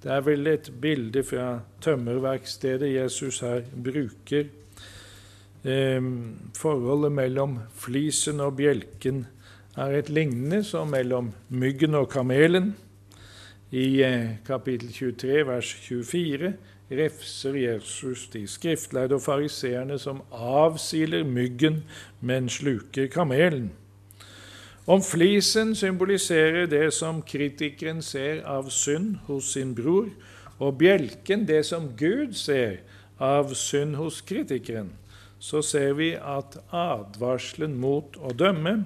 Det 0.02 0.10
er 0.10 0.24
vel 0.26 0.46
et 0.50 0.70
bilde 0.82 1.22
fra 1.22 1.60
tømmerverkstedet 1.82 2.90
Jesus 2.90 3.38
her 3.40 3.62
bruker. 3.84 4.48
Eh, 5.62 6.02
forholdet 6.58 7.12
mellom 7.14 7.60
flisen 7.78 8.42
og 8.42 8.56
bjelken 8.58 9.26
er 9.78 9.94
et 9.96 10.10
lignende 10.10 10.64
som 10.66 10.90
mellom 10.90 11.30
myggen 11.48 11.94
og 11.94 12.10
kamelen. 12.10 12.74
I 13.72 14.02
eh, 14.04 14.30
kapittel 14.44 14.92
23, 14.92 15.46
vers 15.48 15.74
24, 15.88 16.52
refser 16.90 17.54
Jesus 17.56 18.26
de 18.28 18.42
skriftlærde 18.46 19.16
og 19.16 19.22
fariseerne 19.24 19.96
som 19.98 20.20
avsiler 20.32 21.24
myggen, 21.24 21.84
men 22.20 22.48
sluker 22.52 23.06
kamelen. 23.08 23.70
Om 24.86 25.00
flisen 25.02 25.74
symboliserer 25.74 26.66
det 26.66 26.92
som 26.92 27.22
kritikeren 27.22 28.02
ser 28.02 28.42
av 28.44 28.68
synd 28.70 29.16
hos 29.24 29.54
sin 29.54 29.72
bror, 29.74 30.10
og 30.58 30.76
bjelken 30.78 31.48
det 31.48 31.64
som 31.64 31.94
Gud 31.96 32.36
ser 32.36 32.82
av 33.18 33.54
synd 33.56 33.96
hos 33.96 34.20
kritikeren, 34.20 34.92
så 35.38 35.62
ser 35.62 35.94
vi 35.96 36.12
at 36.12 36.58
advarselen 36.68 37.78
mot 37.80 38.20
å 38.20 38.36
dømme 38.36 38.82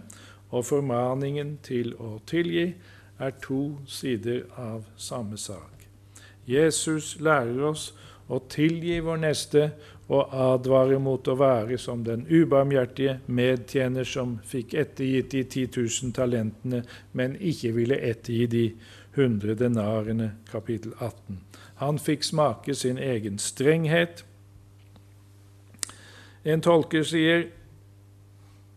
og 0.55 0.63
formaningen 0.71 1.57
til 1.67 1.97
å 1.99 2.21
tilgi 2.29 2.77
er 3.19 3.33
to 3.43 3.79
sider 3.87 4.45
av 4.57 4.85
samme 4.97 5.39
sak. 5.39 5.87
Jesus 6.47 7.17
lærer 7.21 7.63
oss 7.71 7.91
å 8.29 8.39
tilgi 8.51 8.99
vår 9.03 9.23
neste 9.23 9.71
og 10.07 10.31
advarer 10.31 11.01
mot 11.03 11.29
å 11.29 11.35
være 11.39 11.79
som 11.83 12.05
den 12.07 12.23
ubarmhjertige 12.31 13.19
medtjener 13.27 14.07
som 14.07 14.37
fikk 14.47 14.77
ettergitt 14.79 15.33
de 15.35 15.43
10 15.45 15.81
000 16.05 16.15
talentene, 16.15 16.85
men 17.13 17.35
ikke 17.41 17.73
ville 17.75 17.99
ettergi 17.99 18.47
de 18.47 18.65
100 19.17 19.57
denarene, 19.59 20.31
kapittel 20.51 20.93
18. 21.01 21.41
Han 21.83 21.99
fikk 21.99 22.25
smake 22.25 22.75
sin 22.75 22.99
egen 22.99 23.39
strenghet. 23.43 24.23
En 26.45 26.63
tolker 26.63 27.03
sier 27.03 27.49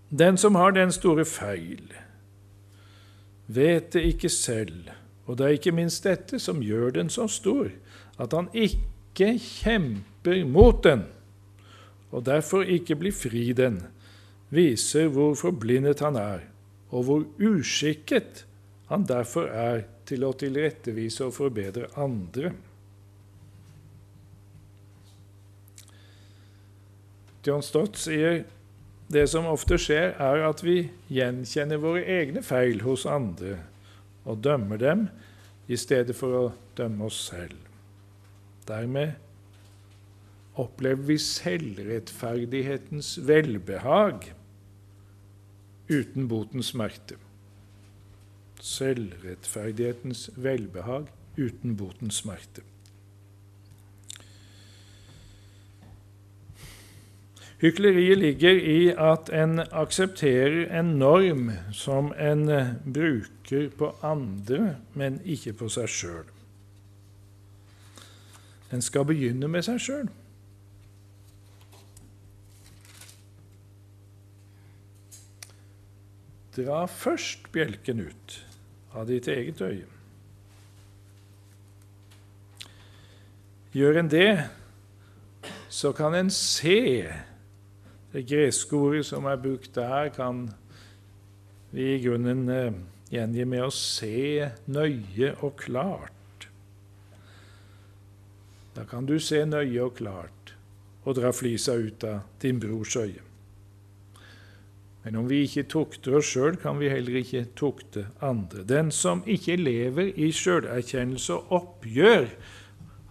den 0.10 0.38
som 0.38 0.56
har 0.58 0.74
den 0.74 0.92
store 0.92 1.26
feil, 1.26 1.94
vet 3.50 3.94
det 3.94 4.06
ikke 4.14 4.30
selv, 4.30 4.92
og 5.26 5.38
det 5.38 5.46
er 5.46 5.58
ikke 5.58 5.76
minst 5.76 6.06
dette 6.06 6.40
som 6.42 6.62
gjør 6.62 6.94
den 7.00 7.10
så 7.10 7.28
stor, 7.30 7.72
at 8.22 8.34
han 8.34 8.50
ikke 8.54 9.34
kjemper 9.42 10.44
mot 10.46 10.84
den, 10.86 11.08
og 12.14 12.26
derfor 12.26 12.66
ikke 12.66 12.98
blir 12.98 13.14
fri 13.14 13.50
den, 13.58 13.82
viser 14.54 15.10
hvor 15.14 15.36
forblindet 15.38 16.02
han 16.06 16.18
er, 16.18 16.46
og 16.90 17.06
hvor 17.06 17.26
uskikket 17.38 18.46
han 18.90 19.06
derfor 19.06 19.50
er 19.54 19.84
til 20.10 20.26
å 20.26 20.34
tilrettevise 20.34 21.28
og 21.28 21.36
forbedre 21.36 21.90
andre. 22.02 22.54
John 27.46 27.62
Stott 27.64 27.98
sier 28.02 28.42
det 29.10 29.26
som 29.30 29.48
ofte 29.50 29.78
skjer, 29.82 30.14
er 30.22 30.44
at 30.46 30.62
vi 30.62 30.84
gjenkjenner 31.10 31.82
våre 31.82 32.04
egne 32.06 32.44
feil 32.46 32.84
hos 32.86 33.08
andre 33.10 33.58
og 34.30 34.44
dømmer 34.46 34.78
dem 34.78 35.08
i 35.70 35.78
stedet 35.78 36.16
for 36.18 36.30
å 36.38 36.54
dømme 36.78 37.06
oss 37.10 37.18
selv. 37.32 37.58
Dermed 38.70 39.18
opplever 40.60 41.04
vi 41.08 41.18
selvrettferdighetens 41.24 43.16
velbehag 43.26 44.30
uten 45.90 46.28
botens 46.30 46.70
smerte. 46.76 47.16
Selvrettferdighetens 48.62 50.30
velbehag 50.38 51.08
uten 51.40 51.78
botens 51.80 52.22
smerte. 52.22 52.62
Hykleriet 57.60 58.18
ligger 58.18 58.56
i 58.56 58.88
at 58.96 59.30
en 59.36 59.60
aksepterer 59.60 60.70
en 60.80 60.94
norm 61.00 61.50
som 61.76 62.14
en 62.16 62.50
eh, 62.50 62.72
bruker 62.94 63.68
på 63.76 63.92
andre, 64.04 64.78
men 64.96 65.20
ikke 65.28 65.54
på 65.60 65.68
seg 65.74 65.92
sjøl. 65.92 66.30
En 68.72 68.86
skal 68.86 69.04
begynne 69.10 69.52
med 69.52 69.68
seg 69.68 69.84
sjøl. 69.84 70.08
Dra 76.56 76.86
først 76.88 77.52
bjelken 77.52 78.06
ut 78.08 78.42
av 78.96 79.12
ditt 79.12 79.28
eget 79.28 79.60
øye. 79.62 79.88
Gjør 83.76 84.00
en 84.00 84.10
det, 84.10 84.32
så 85.70 85.92
kan 85.94 86.16
en 86.16 86.32
se 86.34 87.04
det 88.14 88.26
greske 88.30 88.76
ordet 88.76 89.06
som 89.06 89.28
er 89.30 89.42
brukt 89.42 89.76
der, 89.76 90.10
kan 90.14 90.48
vi 91.72 91.94
i 91.96 92.00
grunnen 92.02 92.50
eh, 92.50 92.74
gjengi 93.14 93.46
med 93.46 93.68
å 93.68 93.74
se 93.74 94.50
nøye 94.70 95.36
og 95.46 95.56
klart. 95.62 96.48
Da 98.76 98.86
kan 98.90 99.06
du 99.06 99.18
se 99.22 99.44
nøye 99.46 99.82
og 99.84 99.98
klart 100.00 100.54
og 101.06 101.18
dra 101.18 101.32
flisa 101.34 101.78
ut 101.78 102.04
av 102.06 102.22
din 102.42 102.60
brors 102.62 102.98
øye. 102.98 103.22
Men 105.04 105.16
om 105.16 105.30
vi 105.30 105.44
ikke 105.46 105.64
tukter 105.72 106.18
oss 106.20 106.28
sjøl, 106.34 106.58
kan 106.60 106.80
vi 106.82 106.90
heller 106.92 107.22
ikke 107.22 107.46
tukte 107.58 108.10
andre. 108.22 108.66
Den 108.68 108.92
som 108.92 109.24
ikke 109.26 109.56
lever 109.56 110.12
i 110.20 110.28
sjølerkjennelse 110.36 111.38
og 111.38 111.54
oppgjør, 111.62 112.28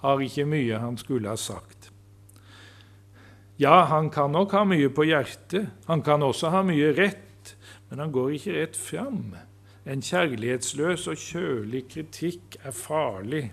har 0.03 0.21
ikke 0.23 0.45
mye 0.47 0.79
han 0.79 0.99
skulle 1.01 1.33
ha 1.33 1.39
sagt. 1.41 1.78
Ja, 3.59 3.85
han 3.91 4.11
kan 4.15 4.31
nok 4.33 4.53
ha 4.55 4.63
mye 4.71 4.87
på 4.95 5.03
hjertet, 5.09 5.73
han 5.89 6.03
kan 6.07 6.23
også 6.23 6.53
ha 6.55 6.61
mye 6.63 6.93
rett, 6.95 7.57
men 7.91 7.99
han 7.99 8.13
går 8.15 8.37
ikke 8.37 8.55
rett 8.55 8.77
fram. 8.79 9.33
En 9.83 10.05
kjærlighetsløs 10.05 11.09
og 11.11 11.19
kjølig 11.19 11.89
kritikk 11.91 12.59
er 12.63 12.77
farlig. 12.77 13.49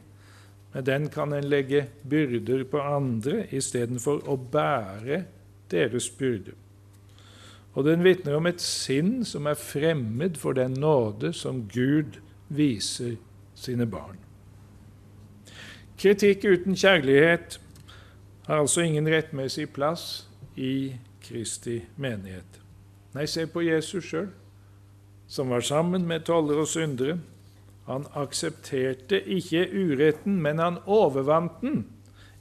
Med 0.76 0.86
den 0.86 1.08
kan 1.10 1.34
en 1.34 1.48
legge 1.50 1.88
byrder 2.06 2.68
på 2.70 2.84
andre 2.84 3.48
istedenfor 3.56 4.22
å 4.30 4.38
bære 4.38 5.24
deres 5.74 6.12
byrder. 6.14 6.54
Og 7.74 7.90
den 7.90 8.06
vitner 8.06 8.38
om 8.38 8.46
et 8.46 8.62
sinn 8.62 9.24
som 9.26 9.50
er 9.50 9.58
fremmed 9.58 10.38
for 10.38 10.54
den 10.54 10.78
nåde 10.80 11.34
som 11.34 11.66
Gud 11.72 12.22
viser 12.54 13.18
sine 13.58 13.90
barn. 13.90 14.22
Kritikk 15.98 16.46
uten 16.46 16.78
kjærlighet 16.78 17.58
har 18.48 18.62
altså 18.62 18.82
ingen 18.86 19.08
rettmessig 19.10 19.70
plass 19.74 20.28
i 20.56 20.96
Kristi 21.26 21.80
menighet. 21.98 22.62
Nei, 23.16 23.26
se 23.26 23.48
på 23.50 23.64
Jesus 23.66 24.06
sjøl, 24.10 24.28
som 25.28 25.50
var 25.50 25.64
sammen 25.66 26.06
med 26.08 26.28
toller 26.28 26.62
og 26.62 26.70
syndere. 26.70 27.18
Han 27.88 28.06
aksepterte 28.18 29.22
ikke 29.22 29.66
uretten, 29.74 30.38
men 30.42 30.60
han 30.60 30.78
overvant 30.86 31.62
den. 31.62 31.86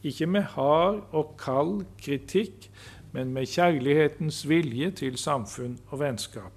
Ikke 0.05 0.27
med 0.27 0.43
hard 0.57 1.01
og 1.12 1.37
kald 1.40 1.87
kritikk, 2.03 2.69
men 3.12 3.33
med 3.33 3.47
kjærlighetens 3.47 4.43
vilje 4.49 4.90
til 5.01 5.17
samfunn 5.21 5.79
og 5.88 6.01
vennskap. 6.01 6.53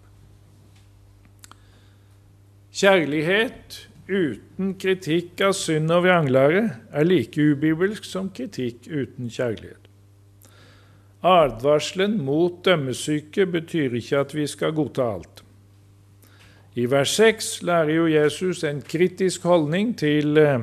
Kjærlighet 2.74 3.88
uten 4.08 4.74
kritikk 4.80 5.42
av 5.44 5.54
synd 5.58 5.92
og 5.92 6.06
vranglære 6.06 6.64
er 6.96 7.08
like 7.08 7.42
ubibelsk 7.42 8.08
som 8.08 8.30
kritikk 8.32 8.88
uten 8.88 9.28
kjærlighet. 9.30 9.84
Advarselen 11.28 12.20
mot 12.24 12.62
dømmesyke 12.66 13.48
betyr 13.52 13.98
ikke 14.00 14.22
at 14.22 14.36
vi 14.36 14.48
skal 14.48 14.76
godta 14.78 15.10
alt. 15.18 15.44
I 16.78 16.86
vers 16.86 17.16
6 17.18 17.64
lærer 17.66 17.94
jo 17.96 18.06
Jesus 18.08 18.64
en 18.64 18.82
kritisk 18.82 19.44
holdning 19.44 19.96
til 19.98 20.38
eh, 20.38 20.62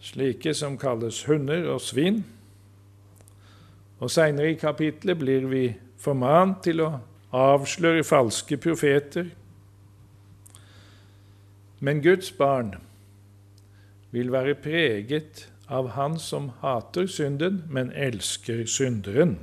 slike 0.00 0.54
som 0.56 0.78
kalles 0.80 1.22
hunder 1.28 1.68
og 1.74 1.80
svin. 1.84 2.22
Og 4.00 4.10
Seinere 4.10 4.54
i 4.54 4.60
kapittelet 4.60 5.20
blir 5.20 5.46
vi 5.50 5.66
formant 6.00 6.62
til 6.64 6.80
å 6.80 6.90
avsløre 7.34 8.04
falske 8.04 8.56
profeter 8.56 9.28
Men 11.84 12.00
Guds 12.00 12.30
barn 12.32 12.76
vil 14.14 14.30
være 14.32 14.54
preget 14.56 15.48
av 15.68 15.90
Han 15.96 16.16
som 16.22 16.48
hater 16.62 17.08
synden, 17.10 17.64
men 17.68 17.90
elsker 17.92 18.62
synderen. 18.70 19.36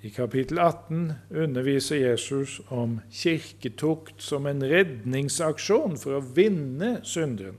I 0.00 0.12
kapittel 0.14 0.60
18 0.62 1.12
underviser 1.42 1.98
Jesus 2.00 2.60
om 2.70 3.00
kirketukt 3.12 4.22
som 4.22 4.46
en 4.46 4.62
redningsaksjon 4.62 5.98
for 6.00 6.16
å 6.16 6.24
vinne 6.36 7.00
synderen. 7.04 7.58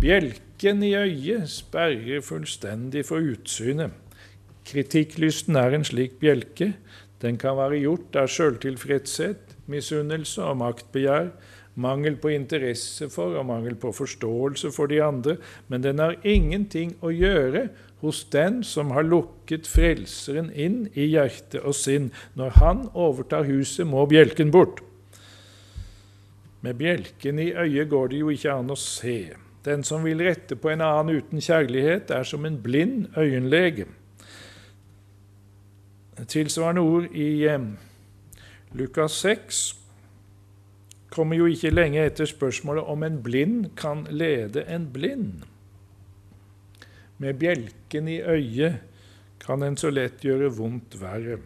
Bjelken 0.00 0.84
i 0.86 0.92
øyet 0.96 1.50
sperrer 1.50 2.22
fullstendig 2.24 3.06
for 3.08 3.24
utsynet. 3.24 3.96
Kritikklysten 4.70 5.56
er 5.58 5.74
en 5.74 5.88
slik 5.88 6.20
bjelke. 6.20 6.74
Den 7.20 7.40
kan 7.40 7.58
være 7.58 7.80
gjort 7.80 8.16
av 8.16 8.30
sjøltilfredshet, 8.32 9.56
misunnelse 9.72 10.44
og 10.44 10.60
maktbegjær, 10.60 11.32
mangel 11.74 12.16
på 12.20 12.32
interesse 12.34 13.08
for 13.12 13.36
og 13.38 13.46
mangel 13.46 13.76
på 13.78 13.92
forståelse 13.94 14.72
for 14.74 14.90
de 14.90 15.00
andre, 15.04 15.36
men 15.68 15.84
den 15.84 16.02
har 16.02 16.18
ingenting 16.26 16.96
å 17.00 17.12
gjøre 17.14 17.68
hos 18.00 18.24
den 18.32 18.62
som 18.64 18.92
har 18.96 19.04
lukket 19.06 19.68
Frelseren 19.68 20.50
inn 20.52 20.86
i 20.94 21.10
hjerte 21.12 21.60
og 21.62 21.76
sinn. 21.76 22.10
Når 22.34 22.56
han 22.60 22.86
overtar 22.94 23.46
huset, 23.48 23.86
må 23.86 24.06
bjelken 24.10 24.52
bort. 24.52 24.80
Med 26.60 26.76
bjelken 26.76 27.38
i 27.40 27.52
øyet 27.52 27.88
går 27.88 28.12
det 28.12 28.20
jo 28.20 28.32
ikke 28.32 28.56
an 28.56 28.72
å 28.72 28.78
se. 28.78 29.32
Den 29.64 29.84
som 29.84 30.04
vil 30.04 30.22
rette 30.24 30.56
på 30.56 30.72
en 30.72 30.82
annen 30.84 31.20
uten 31.20 31.40
kjærlighet, 31.44 32.10
er 32.12 32.24
som 32.24 32.44
en 32.48 32.56
blind 32.60 33.10
øyenlege. 33.16 33.86
Tilsvarende 36.28 36.84
ord 36.84 37.12
i 37.16 37.46
eh, 37.48 37.62
Lukas 38.76 39.16
6 39.24 39.79
kommer 41.10 41.36
jo 41.36 41.48
ikke 41.50 41.72
lenge 41.74 42.02
etter 42.06 42.28
spørsmålet 42.28 42.86
om 42.90 43.02
en 43.02 43.18
blind 43.22 43.72
kan 43.78 44.06
lede 44.10 44.64
en 44.70 44.88
blind. 44.92 45.42
Med 47.18 47.36
bjelken 47.40 48.08
i 48.08 48.20
øyet 48.22 48.80
kan 49.42 49.62
en 49.62 49.76
så 49.76 49.90
lett 49.90 50.22
gjøre 50.24 50.52
vondt 50.56 50.96
verre. 51.00 51.40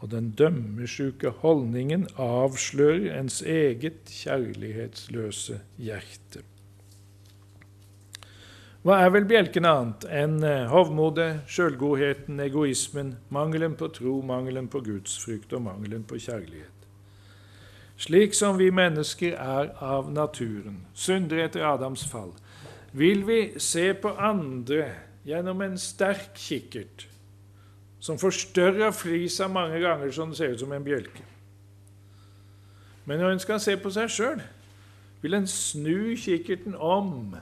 Og 0.00 0.12
den 0.12 0.30
dømmesjuke 0.36 1.32
holdningen 1.42 2.06
avslører 2.16 3.18
ens 3.18 3.42
eget 3.42 4.08
kjærlighetsløse 4.08 5.60
hjerte. 5.76 6.44
Hva 8.80 9.02
er 9.04 9.10
vel 9.12 9.26
bjelken 9.28 9.66
annet 9.68 10.06
enn 10.08 10.38
eh, 10.40 10.70
hovmodet, 10.72 11.42
sjølgodheten, 11.52 12.40
egoismen, 12.40 13.10
mangelen 13.28 13.74
på 13.76 13.90
tro, 13.92 14.14
mangelen 14.24 14.70
på 14.72 14.80
gudsfrykt 14.86 15.52
og 15.52 15.66
mangelen 15.66 16.06
på 16.08 16.16
kjærlighet? 16.16 16.79
Slik 18.00 18.34
som 18.34 18.56
vi 18.58 18.70
mennesker 18.72 19.34
er 19.36 19.74
av 19.84 20.08
naturen, 20.12 20.86
syndere 20.96 21.44
etter 21.50 21.66
Adams 21.68 22.06
fall, 22.08 22.32
vil 22.96 23.26
vi 23.28 23.40
se 23.60 23.90
på 23.92 24.14
andre 24.16 24.86
gjennom 25.28 25.60
en 25.60 25.76
sterk 25.78 26.32
kikkert 26.40 27.04
som 28.00 28.16
forstørrer 28.18 28.94
flisa 28.96 29.48
mange 29.52 29.82
ganger 29.84 30.10
så 30.10 30.24
den 30.24 30.34
ser 30.34 30.54
ut 30.54 30.62
som 30.62 30.72
en 30.72 30.84
bjelke. 30.84 31.24
Men 33.04 33.20
når 33.20 33.34
en 33.34 33.42
skal 33.44 33.60
se 33.60 33.76
på 33.76 33.92
seg 33.92 34.08
sjøl, 34.08 34.40
vil 35.20 35.36
en 35.36 35.46
snu 35.46 36.16
kikkerten 36.16 36.78
om, 36.80 37.34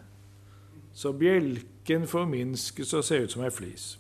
så 0.95 1.13
bjelken 1.15 2.09
forminskes 2.11 2.95
og 2.99 3.05
ser 3.07 3.29
ut 3.29 3.37
som 3.37 3.45
ei 3.47 3.53
flis. 3.55 3.93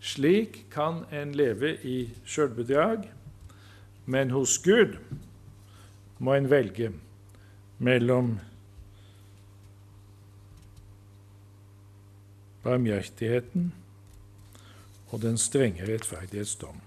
Slik 0.00 0.68
kan 0.70 1.02
en 1.10 1.34
leve 1.34 1.74
i 1.82 2.12
sjølbedrag, 2.22 3.10
men 4.06 4.30
hos 4.30 4.54
Gud 4.62 4.94
må 6.20 6.36
en 6.36 6.50
velge 6.50 6.92
mellom 7.80 8.34
barmhjertigheten 12.62 13.72
og 15.10 15.22
den 15.22 15.38
strenge 15.40 15.86
rettferdighetsdom. 15.88 16.80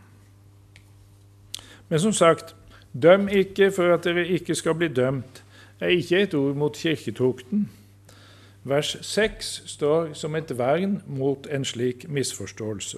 Men 1.89 1.99
som 1.99 2.13
sagt, 2.13 2.55
døm 2.93 3.27
ikke 3.27 3.71
for 3.71 3.93
at 3.93 4.05
dere 4.05 4.27
ikke 4.27 4.55
skal 4.55 4.77
bli 4.77 4.87
dømt, 4.87 5.43
er 5.79 5.87
ikke 5.87 6.21
et 6.21 6.33
ord 6.33 6.55
mot 6.55 6.77
kirketukten. 6.77 7.69
Vers 8.63 8.97
6 9.01 9.63
står 9.65 10.13
som 10.13 10.35
et 10.35 10.57
vern 10.57 11.01
mot 11.07 11.47
en 11.51 11.65
slik 11.65 12.05
misforståelse. 12.09 12.97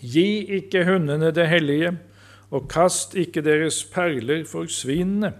Gi 0.00 0.46
ikke 0.56 0.84
hundene 0.86 1.34
det 1.34 1.48
hellige, 1.48 1.98
og 2.50 2.68
kast 2.70 3.16
ikke 3.18 3.42
deres 3.44 3.82
perler 3.92 4.44
for 4.48 4.70
svinene, 4.72 5.32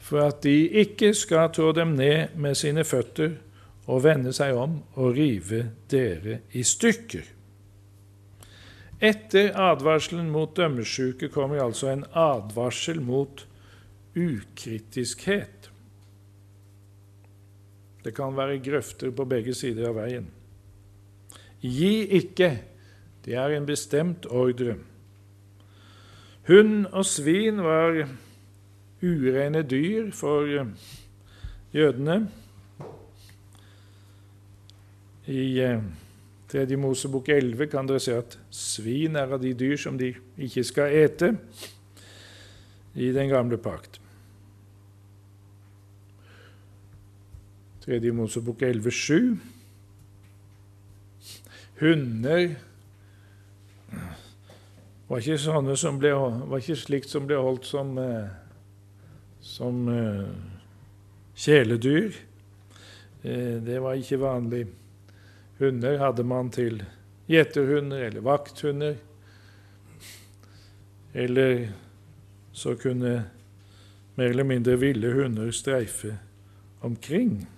for 0.00 0.26
at 0.26 0.42
de 0.44 0.68
ikke 0.82 1.12
skal 1.16 1.52
trå 1.54 1.70
dem 1.76 1.94
ned 1.96 2.36
med 2.36 2.58
sine 2.58 2.84
føtter 2.84 3.38
og 3.90 4.04
vende 4.04 4.32
seg 4.36 4.56
om 4.58 4.80
og 5.00 5.14
rive 5.16 5.64
dere 5.90 6.40
i 6.52 6.64
stykker. 6.66 7.36
Etter 9.00 9.54
advarselen 9.56 10.28
mot 10.28 10.52
dømmesjuke 10.56 11.30
kommer 11.32 11.62
altså 11.64 11.88
en 11.88 12.04
advarsel 12.12 13.00
mot 13.00 13.46
ukritiskhet. 14.12 15.70
Det 18.04 18.12
kan 18.16 18.36
være 18.36 18.60
grøfter 18.64 19.12
på 19.16 19.24
begge 19.28 19.54
sider 19.56 19.88
av 19.88 19.96
veien. 20.00 20.28
Gi 21.60 22.06
ikke, 22.16 22.54
det 23.24 23.36
er 23.36 23.56
en 23.56 23.68
bestemt 23.68 24.28
ordre. 24.28 24.76
Hund 26.50 26.88
og 26.90 27.04
svin 27.06 27.60
var 27.62 28.00
urene 29.02 29.62
dyr 29.62 30.08
for 30.10 30.48
eh, 30.50 30.66
jødene. 31.70 32.16
I 35.30 35.44
eh, 35.62 35.84
Tredje 36.50 36.76
Mosebok 36.76 37.28
11 37.30 37.68
kan 37.70 37.86
dere 37.86 38.02
se 38.02 38.16
at 38.18 38.34
svin 38.50 39.14
er 39.14 39.30
av 39.30 39.38
de 39.44 39.52
dyr 39.54 39.76
som 39.78 39.98
de 39.98 40.08
ikke 40.42 40.64
skal 40.66 40.96
ete 41.04 41.28
i 42.98 43.12
den 43.14 43.30
gamle 43.30 43.58
pakt. 43.62 44.00
Tredje 47.84 48.10
Mosebok 48.12 48.62
11, 48.66 48.90
7. 48.90 49.38
Hunder 51.80 52.56
var 55.10 55.18
ikke, 55.18 55.74
som 55.76 55.98
ble, 55.98 56.12
var 56.14 56.60
ikke 56.60 56.78
slikt 56.78 57.10
som 57.10 57.26
ble 57.26 57.38
holdt 57.42 57.66
som, 57.66 57.96
eh, 57.98 58.28
som 59.42 59.88
uh, 59.90 60.28
kjæledyr. 61.34 62.14
Eh, 63.22 63.56
det 63.66 63.80
var 63.82 63.98
ikke 63.98 64.20
vanlig. 64.22 64.68
Hunder 65.58 65.98
hadde 65.98 66.24
man 66.24 66.52
til 66.54 66.78
gjeterhunder 67.26 68.06
eller 68.06 68.22
vakthunder. 68.22 68.94
Eller 71.12 71.66
så 72.52 72.76
kunne 72.78 73.16
mer 74.14 74.30
eller 74.30 74.46
mindre 74.46 74.78
ville 74.78 75.10
hunder 75.10 75.50
streife 75.50 76.14
omkring 76.86 77.48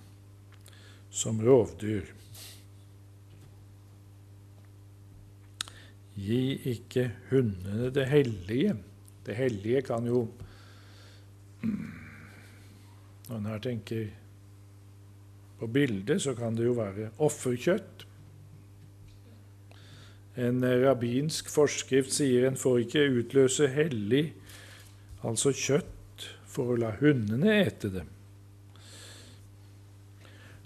som 1.10 1.42
rovdyr. 1.44 2.21
Gi 6.16 6.58
ikke 6.74 7.06
hundene 7.30 7.90
det 7.94 8.06
hellige. 8.10 8.76
Det 9.26 9.36
hellige 9.38 9.82
kan 9.86 10.06
jo 10.06 10.26
Når 13.28 13.36
en 13.36 13.46
her 13.46 13.58
tenker 13.62 14.08
på 15.60 15.66
bildet, 15.70 16.18
så 16.22 16.34
kan 16.34 16.56
det 16.58 16.66
jo 16.66 16.72
være 16.74 17.12
offerkjøtt. 17.22 18.02
En 20.42 20.64
rabbinsk 20.64 21.48
forskrift 21.52 22.10
sier 22.16 22.48
en 22.48 22.58
får 22.58 22.80
ikke 22.82 23.04
utløse 23.20 23.68
hellig, 23.70 24.32
altså 25.22 25.52
kjøtt, 25.54 26.26
for 26.52 26.74
å 26.74 26.80
la 26.82 26.90
hundene 26.98 27.54
ete 27.62 27.92
det. 27.94 28.02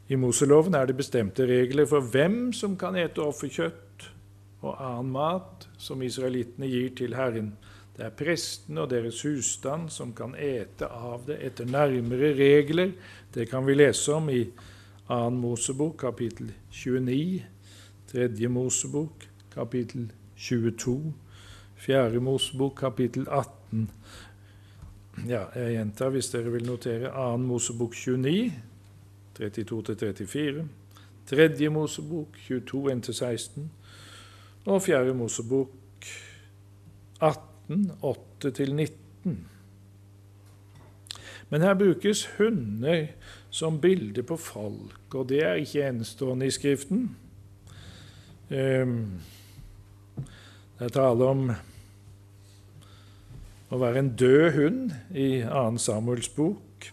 I 0.09 0.17
Moseloven 0.19 0.75
er 0.79 0.89
det 0.89 0.97
bestemte 0.99 1.47
regler 1.47 1.87
for 1.91 2.09
hvem 2.15 2.55
som 2.57 2.77
kan 2.79 2.97
ete 2.99 3.23
offerkjøtt, 3.23 3.86
og 4.67 4.83
annen 4.83 5.13
mat 5.15 5.67
som 5.79 6.03
israelittene 6.03 6.69
gir 6.71 6.93
til 6.99 7.17
Herren. 7.17 7.55
Det 7.97 8.05
er 8.05 8.17
prestene 8.17 8.83
og 8.85 8.91
deres 8.93 9.23
husstand 9.25 9.89
som 9.95 10.13
kan 10.17 10.35
ete 10.37 10.89
av 10.93 11.25
det 11.29 11.39
etter 11.47 11.69
nærmere 11.71 12.35
regler. 12.37 12.93
Det 13.33 13.49
kan 13.49 13.65
vi 13.67 13.79
lese 13.79 14.13
om 14.13 14.29
i 14.29 14.43
2. 15.09 15.31
Mosebok 15.31 15.97
kapittel 16.03 16.53
29, 16.71 17.43
3. 18.13 18.49
Mosebok 18.53 19.29
kapittel 19.55 20.11
22, 20.37 21.15
4. 21.77 22.21
Mosebok 22.21 22.77
kapittel 22.77 23.29
18. 23.31 23.91
Ja, 25.29 25.47
jeg 25.57 25.79
gjentar 25.79 26.13
hvis 26.13 26.29
dere 26.35 26.53
vil 26.53 26.67
notere 26.69 27.15
2. 27.15 27.37
Mosebok 27.47 27.95
29, 27.97 28.53
32-34, 29.41 30.67
3. 31.27 31.71
Mosebok 31.71 32.37
22 32.49 32.93
1-16, 32.93 33.71
og 34.67 34.83
Fjerde 34.83 35.15
Mosebok 35.15 35.71
18, 37.21 37.93
8-19. 38.03 39.37
Men 41.51 41.63
her 41.63 41.75
brukes 41.75 42.27
hunder 42.39 43.07
som 43.51 43.81
bilde 43.81 44.23
på 44.23 44.37
folk, 44.37 45.15
og 45.15 45.29
det 45.29 45.43
er 45.45 45.63
ikke 45.63 45.87
enestående 45.89 46.47
i 46.47 46.51
Skriften. 46.51 47.17
Um, 48.51 49.21
det 50.79 50.85
er 50.85 50.93
tale 50.93 51.31
om 51.31 51.47
å 53.71 53.79
være 53.81 54.03
en 54.03 54.13
død 54.19 54.51
hund 54.59 54.93
i 55.15 55.31
2. 55.47 55.79
Samuels 55.83 56.29
bok. 56.35 56.91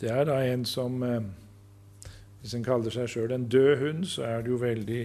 Det 0.00 0.10
er 0.10 0.26
da 0.28 0.40
en 0.44 0.64
som 0.68 1.02
eh, 1.02 1.20
Hvis 2.40 2.54
en 2.54 2.64
kaller 2.64 2.92
seg 2.94 3.08
sjøl 3.10 3.32
en 3.34 3.48
død 3.50 3.78
hund, 3.80 4.04
så 4.06 4.22
er 4.22 4.42
det 4.44 4.52
jo 4.52 4.58
veldig 4.60 5.04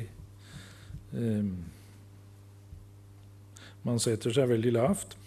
Man 3.84 4.00
setter 4.00 4.32
seg 4.36 4.50
veldig 4.52 4.72
lavt. 4.76 5.18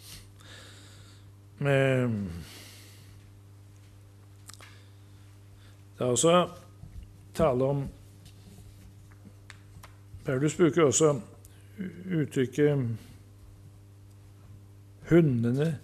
Det 1.58 1.72
er 6.00 6.06
også 6.06 6.48
tale 7.34 7.64
om 7.64 7.88
Paulus 10.24 10.56
bruker 10.56 10.82
også 10.88 11.20
uttrykket 12.16 12.86
hundene 15.10 15.74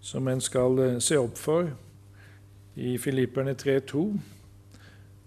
som 0.00 0.28
en 0.28 0.40
skal 0.40 0.78
eh, 0.78 0.98
se 1.02 1.18
opp 1.18 1.38
for 1.38 1.72
i 2.80 2.96
Filipperne 2.98 3.56
3,2, 3.58 4.04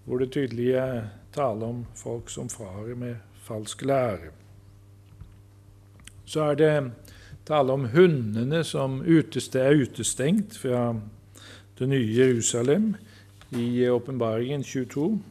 hvor 0.05 0.21
det 0.21 0.31
tydelig 0.31 0.71
er 0.79 1.09
tale 1.35 1.65
om 1.65 1.83
folk 1.95 2.31
som 2.31 2.49
farer 2.49 2.95
med 2.95 3.15
falsk 3.43 3.81
lære. 3.85 4.31
Så 6.25 6.41
er 6.41 6.55
det 6.55 6.91
tale 7.45 7.73
om 7.73 7.89
hundene 7.91 8.63
som 8.63 9.01
er 9.01 9.75
utestengt 9.75 10.57
fra 10.57 10.93
det 11.79 11.89
nye 11.89 12.15
Jerusalem 12.17 12.95
i 13.51 13.89
Åpenbaringen 13.89 14.63
22. 14.63 15.21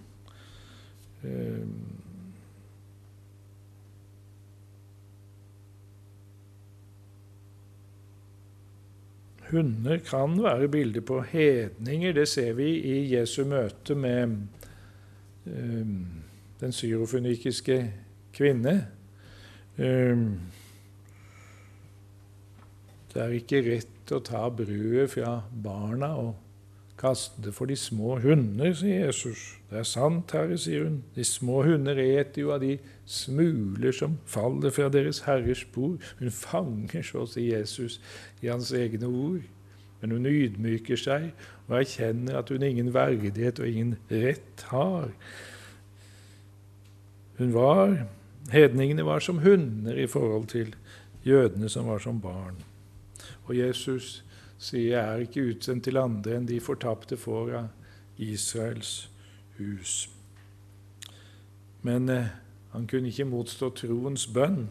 Hunder 9.53 9.99
kan 9.99 10.43
være 10.43 10.69
bilder 10.69 11.01
på 11.01 11.21
hedninger. 11.21 12.13
Det 12.13 12.29
ser 12.29 12.53
vi 12.53 12.69
i 12.81 13.15
Jesu 13.15 13.45
møte 13.45 13.95
med 13.95 14.37
um, 15.47 16.07
den 16.61 16.73
syrofunikiske 16.73 17.93
kvinne. 18.37 18.77
Um, 19.79 20.41
det 23.13 23.21
er 23.21 23.37
ikke 23.37 23.65
rett 23.67 24.13
å 24.13 24.23
ta 24.25 24.47
brødet 24.53 25.11
fra 25.13 25.43
barna 25.53 26.15
og 26.21 26.33
kaste 27.03 27.43
det 27.43 27.53
for 27.57 27.67
de 27.67 27.77
små 27.77 28.17
hunder, 28.23 28.73
sier 28.77 29.07
Jesus. 29.09 29.41
Det 29.71 29.81
er 29.81 29.89
sant, 29.89 30.33
Herre, 30.37 30.57
sier 30.61 30.87
hun. 30.87 31.01
De 31.17 31.25
små 31.27 31.63
hunder 31.67 31.99
eter 31.99 32.45
jo 32.45 32.53
av 32.55 32.63
de 32.63 32.77
smuler 33.09 33.95
som 33.97 34.19
faller 34.29 34.73
fra 34.75 34.89
Deres 34.93 35.25
Herres 35.27 35.65
bord. 35.75 35.99
Hun 36.21 36.31
fanger, 36.31 37.03
så 37.03 37.27
sier 37.27 37.59
Jesus, 37.59 37.99
i 38.41 38.53
hans 38.53 38.71
egne 38.77 39.11
ord. 39.11 39.43
Men 40.01 40.17
hun 40.17 40.27
ydmyker 40.31 40.99
seg 40.99 41.31
og 41.69 41.79
erkjenner 41.81 42.41
at 42.41 42.51
hun 42.51 42.65
ingen 42.67 42.93
verdighet 42.95 43.61
og 43.63 43.69
ingen 43.69 43.97
rett 44.11 44.67
har. 44.71 45.11
Hun 47.39 47.55
var, 47.55 47.97
Hedningene 48.51 49.07
var 49.07 49.21
som 49.21 49.39
hunder 49.39 49.95
i 49.95 50.07
forhold 50.07 50.47
til 50.47 50.75
jødene 51.25 51.69
som 51.69 51.87
var 51.87 51.99
som 51.99 52.21
barn. 52.21 52.57
Og 53.45 53.57
Jesus 53.57 54.25
sier, 54.59 54.89
'Jeg 54.89 55.15
er 55.15 55.17
ikke 55.17 55.49
utsendt 55.51 55.85
til 55.85 55.97
andre 55.97 56.37
enn 56.37 56.49
de 56.49 56.61
fortapte 56.61 57.17
får 57.17 57.55
av 57.55 57.69
Israels 58.19 59.11
hus'. 59.59 60.09
Men 61.83 62.09
eh, 62.09 62.27
han 62.73 62.87
kunne 62.87 63.09
ikke 63.09 63.25
motstå 63.25 63.71
troens 63.71 64.27
bønn. 64.27 64.69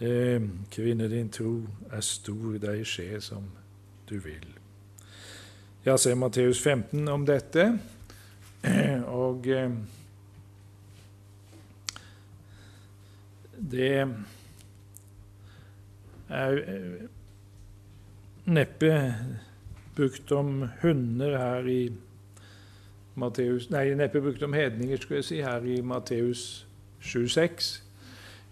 Eh, 0.00 0.42
kvinne, 0.70 1.08
din 1.08 1.28
tro 1.28 1.62
er 1.90 2.00
stor, 2.00 2.58
deg 2.58 2.84
skje 2.86 3.20
som 3.20 3.48
du 4.10 4.18
vil. 4.18 4.46
Ja, 5.86 5.96
se 5.96 6.14
Matteus 6.14 6.60
15 6.62 7.08
om 7.08 7.26
dette. 7.26 7.78
Og 9.24 9.46
eh, 9.46 9.70
det 13.56 13.92
er 16.28 16.58
eh, 16.62 17.06
neppe 18.46 18.92
brukt 19.96 20.32
om 20.32 20.68
hunder 20.82 21.38
her 21.38 21.68
i 21.70 21.80
Matteus, 23.16 23.70
nei, 23.72 23.88
neppe 23.96 24.20
brukt 24.20 24.42
om 24.44 24.52
hedninger 24.52 25.00
skulle 25.00 25.22
jeg 25.22 25.28
si, 25.30 25.40
her 25.40 25.64
i 25.64 25.80
Matteus 25.80 26.66
7,6, 27.00 27.70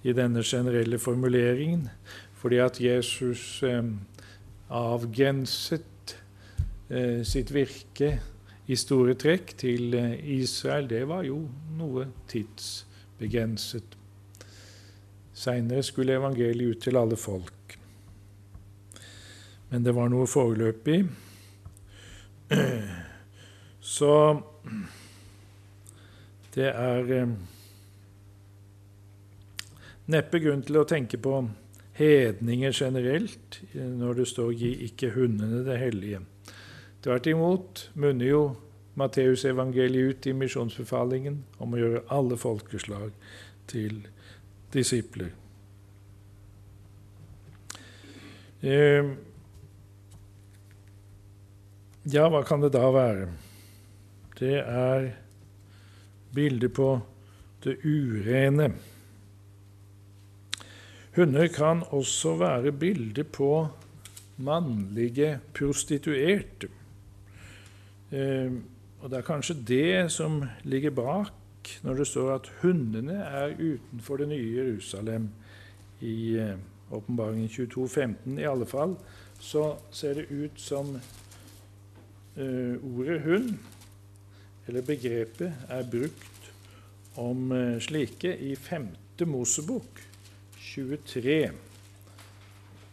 i 0.04 0.12
denne 0.16 0.42
generelle 0.44 0.98
formuleringen, 0.98 1.88
fordi 2.40 2.60
at 2.64 2.80
Jesus 2.80 3.62
eh, 3.62 3.82
avgrenset 4.72 6.16
eh, 6.88 7.20
sitt 7.24 7.52
virke 7.54 8.14
i 8.66 8.76
store 8.76 9.14
trekk 9.20 9.54
til 9.60 9.94
eh, 9.98 10.16
Israel. 10.38 10.88
Det 10.88 11.04
var 11.08 11.24
jo 11.28 11.42
noe 11.78 12.08
tidsbegrenset. 12.30 13.96
Seinere 15.34 15.82
skulle 15.82 16.14
evangeliet 16.14 16.76
ut 16.76 16.82
til 16.86 16.96
alle 16.96 17.16
folk. 17.18 17.78
Men 19.70 19.84
det 19.84 19.94
var 19.96 20.10
noe 20.12 20.26
foreløpig. 20.30 21.00
Så 23.94 24.12
det 26.54 26.70
er 26.70 27.10
eh, 27.16 27.32
neppe 30.14 30.40
grunn 30.44 30.62
til 30.62 30.78
å 30.78 30.86
tenke 30.86 31.18
på 31.18 31.40
hedninger 31.98 32.74
generelt 32.74 33.60
når 33.74 34.20
det 34.20 34.28
står 34.30 34.52
'gi 34.52 34.72
ikke 34.86 35.10
hundene 35.16 35.64
det 35.66 35.80
hellige'. 35.82 36.22
Tvert 37.02 37.26
imot 37.26 37.88
munner 37.94 38.30
jo 38.30 38.44
Matteusevangeliet 38.94 40.14
ut 40.14 40.26
i 40.30 40.32
misjonsbefalingen 40.32 41.40
om 41.58 41.74
å 41.74 41.80
gjøre 41.80 42.04
alle 42.14 42.36
folkeslag 42.38 43.10
til 43.66 44.04
disipler. 44.74 45.30
Eh, 48.64 49.12
ja, 52.10 52.26
hva 52.32 52.42
kan 52.46 52.64
det 52.64 52.72
da 52.74 52.88
være? 52.92 53.28
Det 54.38 54.56
er 54.60 55.10
bildet 56.34 56.74
på 56.74 56.88
det 57.64 57.78
urene. 57.84 58.72
Hunder 61.14 61.46
kan 61.54 61.84
også 61.94 62.34
være 62.40 62.72
bildet 62.72 63.30
på 63.32 63.68
mannlige 64.42 65.38
prostituerte. 65.54 66.68
Eh, 68.10 68.50
og 69.00 69.10
Det 69.10 69.18
er 69.18 69.26
kanskje 69.26 69.54
det 69.68 70.12
som 70.12 70.42
ligger 70.64 70.90
bak 70.90 71.43
når 71.82 72.00
det 72.00 72.06
står 72.10 72.30
at 72.34 72.52
hundene 72.62 73.18
er 73.24 73.56
utenfor 73.58 74.20
det 74.20 74.28
nye 74.30 74.54
Jerusalem 74.56 75.28
i 76.04 76.36
eh, 76.40 76.56
Åpenbaringen 76.94 77.48
22, 77.48 77.88
15. 77.88 78.38
I 78.38 78.48
alle 78.48 78.66
fall 78.66 78.96
så 79.40 79.74
ser 79.92 80.14
det 80.20 80.30
ut 80.30 80.60
som 80.60 80.94
eh, 82.36 82.74
ordet 82.80 83.20
hund, 83.24 83.54
eller 84.66 84.82
begrepet, 84.82 85.52
er 85.68 85.90
brukt 85.90 86.52
om 87.20 87.52
eh, 87.52 87.80
slike 87.82 88.36
i 88.40 88.54
5. 88.56 88.88
Mosebok 89.26 90.00
23. 90.58 91.50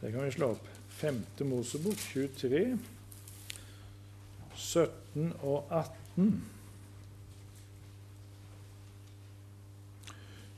Det 0.02 0.12
kan 0.12 0.26
vi 0.26 0.32
slå 0.32 0.54
opp. 0.56 0.68
5. 1.02 1.22
Mosebok 1.50 1.98
23, 1.98 2.78
17 4.56 5.34
og 5.42 5.66
18. 5.70 6.61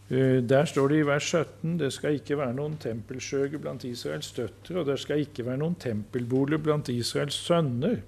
der 0.10 0.66
står 0.66 0.88
det 0.88 0.98
i 1.00 1.06
vers 1.08 1.24
17 1.24 1.78
det 1.80 1.94
skal 1.96 2.18
ikke 2.20 2.38
være 2.38 2.54
noen 2.54 2.76
tempelskjøge 2.78 3.60
blant 3.60 3.86
Israels 3.88 4.32
døtre, 4.36 4.80
og 4.82 4.86
det 4.86 4.98
skal 5.00 5.24
ikke 5.24 5.46
være 5.48 5.62
noen 5.62 5.78
tempelbolig 5.80 6.60
blant 6.64 6.90
Israels 6.92 7.38
sønner. 7.40 8.02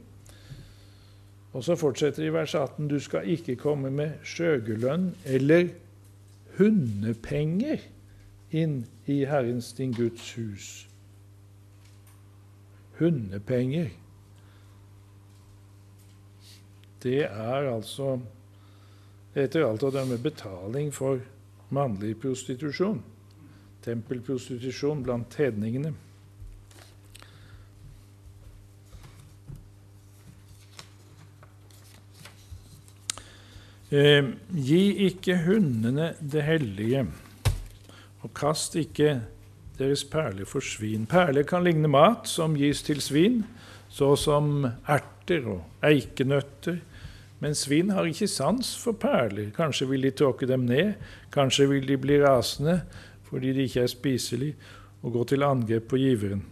Og 1.55 1.63
så 1.63 1.75
fortsetter 1.79 2.23
det 2.23 2.29
i 2.29 2.33
vers 2.35 2.55
18 2.55 2.87
du 2.91 2.99
skal 2.99 3.29
ikke 3.31 3.55
komme 3.55 3.89
med 3.89 4.17
skjøgelønn 4.27 5.13
eller 5.25 5.69
hundepenger 6.57 7.85
inn 8.51 8.81
i 9.07 9.21
Herrens 9.27 9.71
din 9.77 9.93
Guds 9.95 10.33
hus. 10.35 10.67
Hundepenger. 12.99 13.87
Det 17.03 17.23
er 17.23 17.69
altså 17.71 18.17
etter 19.35 19.65
alt 19.67 19.83
å 19.83 19.91
dømme 19.95 20.17
betaling 20.19 20.91
for 20.95 21.23
mannlig 21.73 22.15
prostitusjon, 22.21 23.01
tempelprostitusjon 23.85 25.03
blant 25.05 25.37
hedningene. 25.39 25.93
Eh, 33.95 34.25
gi 34.49 34.81
ikke 35.05 35.37
hundene 35.45 36.15
det 36.19 36.41
hellige, 36.43 37.05
og 38.25 38.33
kast 38.35 38.75
ikke 38.75 39.19
deres 39.77 40.03
perler 40.09 40.47
for 40.49 40.65
svin. 40.65 41.05
Perler 41.07 41.45
kan 41.47 41.63
ligne 41.63 41.87
mat 41.91 42.27
som 42.27 42.57
gis 42.57 42.81
til 42.83 43.01
svin, 43.03 43.43
så 43.89 44.15
som 44.19 44.65
erter 44.65 45.45
og 45.53 45.85
eikenøtter 45.85 46.81
men 47.39 47.55
svin 47.55 47.89
har 47.89 48.07
ikke 48.07 48.27
sans 48.31 48.75
for 48.79 48.95
perler. 48.99 49.51
Kanskje 49.55 49.89
vil 49.89 50.07
de 50.07 50.11
tråkke 50.15 50.47
dem 50.47 50.65
ned, 50.69 50.93
kanskje 51.31 51.67
vil 51.69 51.87
de 51.87 51.97
bli 51.99 52.21
rasende 52.23 52.81
fordi 53.25 53.51
de 53.53 53.63
ikke 53.65 53.81
er 53.81 53.89
spiselige, 53.89 54.55
og 55.01 55.11
gå 55.11 55.23
til 55.23 55.43
angrep 55.43 55.87
på 55.89 55.97
giveren. 55.97 56.43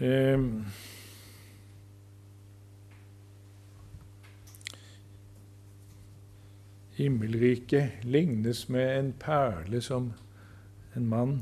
Eh, 0.00 0.40
Himmelriket 6.98 8.02
lignes 8.02 8.68
med 8.68 8.98
en 8.98 9.12
perle 9.12 9.80
som 9.80 10.12
en 10.96 11.06
mann 11.08 11.38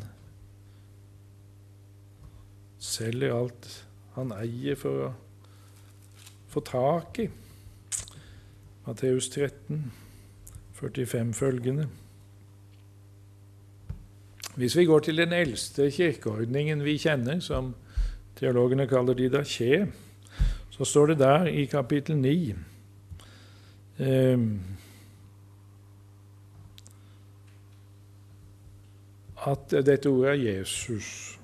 selger 2.78 3.34
alt 3.34 3.66
han 4.14 4.30
eier 4.36 4.78
for 4.78 5.08
å 5.08 5.10
få 6.50 6.60
tak 6.66 7.18
i. 7.18 7.28
Matteus 8.86 9.28
13, 9.28 9.92
45 10.74 11.34
følgende. 11.34 11.88
Hvis 14.56 14.76
vi 14.76 14.84
går 14.84 14.98
til 14.98 15.16
den 15.16 15.32
eldste 15.32 15.90
kirkeordningen 15.90 16.84
vi 16.84 16.98
kjenner, 16.98 17.40
som 17.40 17.74
teologene 18.36 18.88
kaller 18.88 19.14
didaché, 19.14 19.86
så 20.70 20.84
står 20.84 21.06
det 21.06 21.18
der 21.18 21.46
i 21.46 21.64
kapittel 21.64 22.16
9 22.16 22.54
eh, 23.98 24.38
at 29.46 29.70
dette 29.86 30.08
ordet 30.08 30.30
er 30.30 30.58
Jesus. 30.58 31.39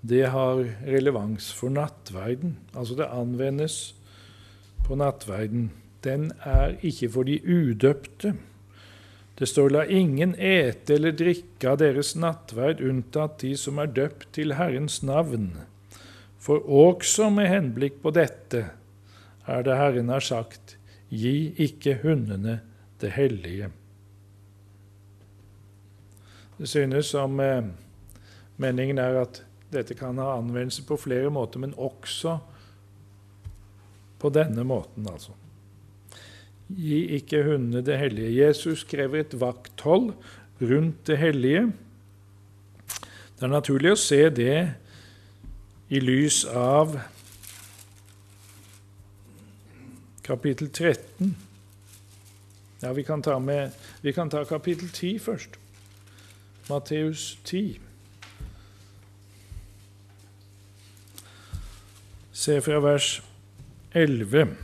Det 0.00 0.22
har 0.32 0.64
relevans 0.86 1.50
for 1.52 1.72
nattverden. 1.72 2.56
Altså 2.74 2.96
det 2.96 3.10
anvendes 3.12 3.94
på 4.86 4.96
nattverden. 4.96 5.70
Den 6.04 6.32
er 6.44 6.78
ikke 6.82 7.10
for 7.12 7.28
de 7.28 7.40
udøpte. 7.44 8.34
Det 9.38 9.48
står 9.48 9.68
'la 9.68 9.84
ingen 9.88 10.34
ete 10.38 10.94
eller 10.94 11.12
drikke 11.12 11.68
av 11.68 11.78
deres 11.78 12.16
nattverd 12.16 12.80
unntatt 12.80 13.38
de 13.40 13.56
som 13.56 13.78
er 13.78 13.86
døpt 13.86 14.32
til 14.32 14.54
Herrens 14.54 15.02
navn'. 15.02 15.56
For 16.38 16.58
også 16.58 17.30
med 17.30 17.48
henblikk 17.48 18.02
på 18.02 18.10
dette 18.10 18.70
er 19.46 19.62
det 19.62 19.76
Herren 19.76 20.08
har 20.08 20.20
sagt, 20.20 20.76
'gi 21.10 21.54
ikke 21.56 21.98
hundene 22.02 22.60
det 23.00 23.10
hellige'. 23.10 23.70
Det 26.58 26.68
synes 26.68 27.06
som 27.06 27.40
eh, 27.40 27.64
meningen 28.56 28.98
er 28.98 29.20
at 29.20 29.44
dette 29.70 29.94
kan 29.94 30.18
ha 30.18 30.36
anvendelse 30.38 30.82
på 30.86 30.98
flere 30.98 31.30
måter, 31.30 31.62
men 31.62 31.74
også 31.78 32.38
på 34.20 34.30
denne 34.34 34.64
måten, 34.66 35.06
altså. 35.10 35.36
Gi 36.70 37.00
ikke 37.16 37.42
hundene 37.42 37.82
det 37.82 37.98
hellige. 37.98 38.46
Jesus 38.46 38.84
krever 38.86 39.24
et 39.24 39.40
vakthold 39.40 40.12
rundt 40.60 41.06
det 41.06 41.16
hellige. 41.18 41.64
Det 43.34 43.46
er 43.46 43.50
naturlig 43.50 43.94
å 43.94 43.98
se 43.98 44.20
det 44.30 44.58
i 45.90 46.02
lys 46.02 46.44
av 46.44 46.94
kapittel 50.22 50.70
13. 50.70 51.34
Ja, 52.84 52.92
vi 52.92 53.02
kan 53.02 53.22
ta, 53.22 53.38
med, 53.38 53.74
vi 54.04 54.12
kan 54.12 54.30
ta 54.30 54.44
kapittel 54.44 54.88
10 54.88 55.18
først. 55.18 55.58
Matteus 56.70 57.38
10. 57.44 57.89
Se 62.40 62.54
fra 62.64 62.78
vers 62.80 63.18
11. 63.92 64.54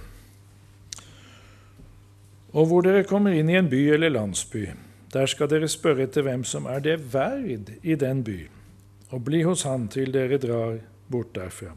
Og 2.56 2.68
hvor 2.70 2.84
dere 2.86 3.04
kommer 3.04 3.34
inn 3.36 3.50
i 3.52 3.58
en 3.58 3.66
by 3.68 3.82
eller 3.92 4.14
landsby, 4.14 4.62
der 5.12 5.28
skal 5.28 5.50
dere 5.50 5.68
spørre 5.68 6.06
etter 6.06 6.24
hvem 6.24 6.44
som 6.48 6.64
er 6.72 6.80
det 6.80 6.94
verd 7.12 7.74
i 7.84 7.98
den 8.00 8.22
by, 8.24 8.38
og 9.10 9.26
bli 9.26 9.42
hos 9.44 9.66
han 9.68 9.90
til 9.92 10.14
dere 10.14 10.38
drar 10.40 10.78
bort 11.12 11.34
derfra. 11.36 11.74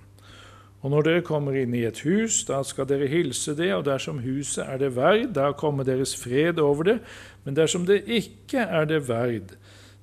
Og 0.79 0.93
når 0.93 1.03
dere 1.09 1.25
kommer 1.27 1.57
inn 1.59 1.75
i 1.75 1.83
et 1.83 1.99
hus, 2.07 2.45
da 2.47 2.61
skal 2.63 2.87
dere 2.87 3.09
hilse 3.11 3.57
det, 3.57 3.73
og 3.75 3.83
dersom 3.89 4.21
huset 4.23 4.63
er 4.63 4.79
det 4.79 4.93
verd, 4.95 5.33
da 5.35 5.49
kommer 5.51 5.83
deres 5.83 6.15
fred 6.15 6.63
over 6.63 6.93
det, 6.93 6.99
men 7.43 7.59
dersom 7.59 7.83
det 7.89 8.05
ikke 8.07 8.63
er 8.63 8.87
det 8.87 9.01
verd, 9.09 9.51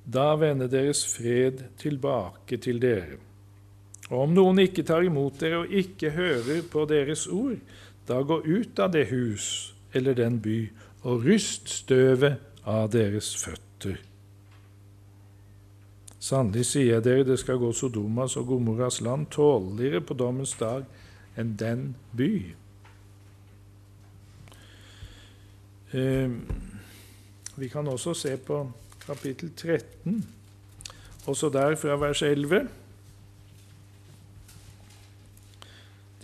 da 0.05 0.35
vender 0.37 0.69
deres 0.69 1.07
fred 1.17 1.65
tilbake 1.81 2.61
til 2.61 2.85
dere. 2.85 3.17
Og 4.11 4.21
om 4.23 4.35
noen 4.35 4.63
ikke 4.63 4.85
tar 4.87 5.07
imot 5.07 5.41
dere 5.41 5.65
og 5.65 5.73
ikke 5.75 6.13
hører 6.15 6.63
på 6.71 6.85
deres 6.87 7.27
ord, 7.27 7.59
da 8.07 8.21
gå 8.23 8.39
ut 8.47 8.79
av 8.79 8.93
det 8.95 9.09
hus 9.11 9.73
eller 9.97 10.15
den 10.15 10.39
by 10.43 10.59
og 11.07 11.25
ryst 11.27 11.71
støvet 11.83 12.39
av 12.67 12.91
deres 12.95 13.33
føtter. 13.39 13.99
Sannelig 16.23 16.65
sier 16.67 16.97
jeg 16.97 17.05
dere, 17.07 17.27
det 17.27 17.39
skal 17.39 17.59
gå 17.63 17.71
Sodomas 17.75 18.35
og 18.39 18.49
Gomorras 18.51 19.01
land 19.05 19.29
tåligere 19.35 20.03
på 20.03 20.17
dommens 20.19 20.57
dag 20.59 20.87
enn 21.39 21.53
den 21.59 21.93
by. 22.19 22.33
Eh, 25.95 26.33
vi 27.57 27.69
kan 27.71 27.87
også 27.89 28.15
se 28.15 28.35
på 28.37 28.65
kapittel 29.07 29.53
13, 29.55 30.19
også 31.27 31.51
der 31.55 31.79
fra 31.79 31.95
vers 32.01 32.23
11. 32.23 32.67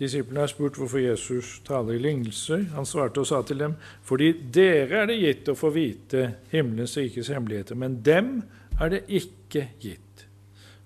Disiplene 0.02 0.42
har 0.42 0.50
spurt 0.50 0.74
hvorfor 0.80 0.98
Jesus 0.98 1.60
taler 1.62 1.94
i 1.94 2.00
lignelser. 2.02 2.64
Han 2.74 2.86
svarte 2.88 3.22
og 3.22 3.26
sa 3.28 3.38
til 3.46 3.60
dem, 3.62 3.76
fordi 4.02 4.32
dere 4.54 5.04
er 5.04 5.06
det 5.06 5.20
gitt 5.20 5.50
å 5.52 5.54
få 5.54 5.70
vite 5.76 6.24
himmelens 6.50 6.96
rikes 6.98 7.30
hemmeligheter, 7.30 7.78
men 7.78 8.00
dem 8.02 8.40
er 8.80 8.90
det 8.96 9.04
ikke 9.06 9.68
gitt. 9.82 10.24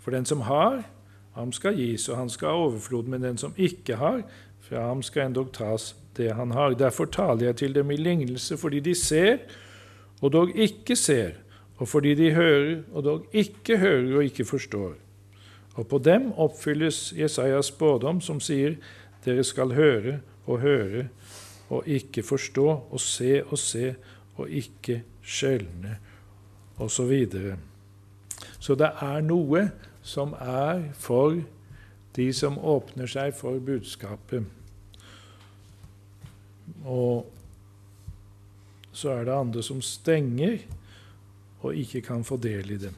For 0.05 0.13
den 0.13 0.29
som 0.29 0.45
har, 0.45 0.83
ham 1.33 1.55
skal 1.57 1.79
gis, 1.81 2.09
og 2.13 2.21
han 2.21 2.29
skal 2.33 2.53
ha 2.53 2.67
overflod, 2.67 3.09
men 3.09 3.25
den 3.25 3.41
som 3.41 3.57
ikke 3.57 3.97
har, 3.97 4.21
fra 4.61 4.85
ham 4.91 5.01
skal 5.07 5.31
endog 5.31 5.49
tas 5.57 5.95
det 6.17 6.35
han 6.37 6.53
har. 6.53 6.77
Derfor 6.77 7.09
taler 7.09 7.49
jeg 7.49 7.57
til 7.63 7.75
dem 7.75 7.91
i 7.91 7.97
lignelse, 7.97 8.57
fordi 8.61 8.81
de 8.85 8.95
ser, 8.95 9.39
og 10.21 10.33
dog 10.33 10.53
ikke 10.53 10.97
ser, 10.97 11.41
og 11.81 11.89
fordi 11.89 12.15
de 12.15 12.31
hører, 12.35 12.83
og 12.93 13.05
dog 13.05 13.27
ikke 13.33 13.79
hører 13.79 14.17
og 14.17 14.29
ikke 14.29 14.45
forstår. 14.45 14.95
Og 15.77 15.89
på 15.89 15.99
dem 15.99 16.33
oppfylles 16.33 17.15
Jesajas 17.17 17.73
spådom, 17.73 18.21
som 18.21 18.41
sier:" 18.41 18.77
Dere 19.27 19.45
skal 19.45 19.75
høre 19.75 20.21
og 20.47 20.61
høre 20.63 21.09
og 21.69 21.89
ikke 21.91 22.23
forstå, 22.23 22.67
og 22.91 23.01
se 23.01 23.45
og 23.45 23.59
se 23.59 23.95
og 24.37 24.51
ikke 24.51 25.03
skjelne, 25.23 25.97
osv. 26.77 26.89
Så, 26.89 27.05
videre. 27.05 27.57
så 28.61 28.75
det 28.75 28.91
er 29.03 29.21
noe 29.25 29.71
som 30.03 30.35
er 30.39 30.93
for 30.95 31.41
de 32.17 32.27
som 32.33 32.59
åpner 32.59 33.09
seg 33.11 33.33
for 33.35 33.59
budskapet. 33.59 34.45
Og 36.85 37.27
så 38.93 39.11
er 39.11 39.25
det 39.25 39.35
andre 39.35 39.63
som 39.63 39.83
stenger 39.83 40.59
og 41.61 41.77
ikke 41.77 42.01
kan 42.01 42.25
få 42.25 42.37
del 42.37 42.71
i 42.71 42.79
det. 42.81 42.93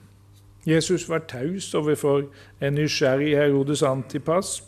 Jesus 0.67 1.09
var 1.09 1.25
taus 1.29 1.75
overfor 1.75 2.27
en 2.61 2.75
nysgjerrig 2.75 3.37
Herodes 3.39 3.83
Antipas 3.83 4.59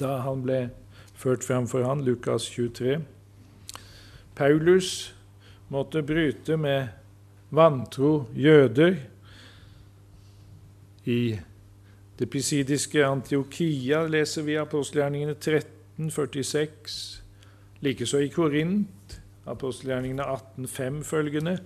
da 0.00 0.20
han 0.24 0.42
ble 0.46 0.68
ført 1.18 1.44
fram 1.44 1.66
for 1.70 1.86
han, 1.86 2.04
Lukas 2.06 2.46
23. 2.54 2.98
Paulus 4.38 5.12
måtte 5.68 6.02
bryte 6.06 6.56
med 6.56 6.88
vantro 7.50 8.28
jøder 8.36 8.96
i 11.08 11.38
det 12.18 12.26
pisidiske 12.30 13.04
Antiokia, 13.06 14.02
leser 14.10 14.42
vi 14.42 14.56
apostelgjerningene 14.58 15.34
13, 15.34 16.10
46. 16.10 17.22
Likeså 17.80 18.18
i 18.18 18.30
Korint, 18.34 19.20
apostelgjerningene 19.46 20.26
18, 20.26 20.68
5 20.68 21.04
følgende 21.06 21.58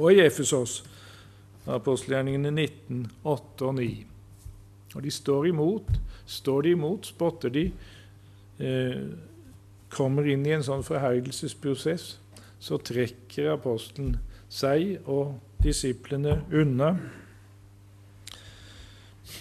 og 0.00 0.12
i 0.12 0.22
Efesos, 0.24 0.80
apostelgjerningene 1.68 2.50
19, 2.50 3.06
8 3.24 3.68
og 3.68 3.74
9. 3.74 3.88
Og 4.94 5.02
de 5.04 5.10
står 5.12 5.50
imot. 5.50 5.90
Står 6.26 6.62
de 6.62 6.74
imot, 6.76 7.06
spotter 7.06 7.52
de, 7.52 7.64
eh, 8.58 9.02
kommer 9.88 10.28
inn 10.28 10.46
i 10.46 10.52
en 10.56 10.64
sånn 10.64 10.84
forherdelsesprosess, 10.84 12.18
så 12.60 12.78
trekker 12.78 13.54
apostelen 13.54 14.18
seg 14.48 14.98
og 15.08 15.38
disiplene 15.64 16.42
unna. 16.52 16.92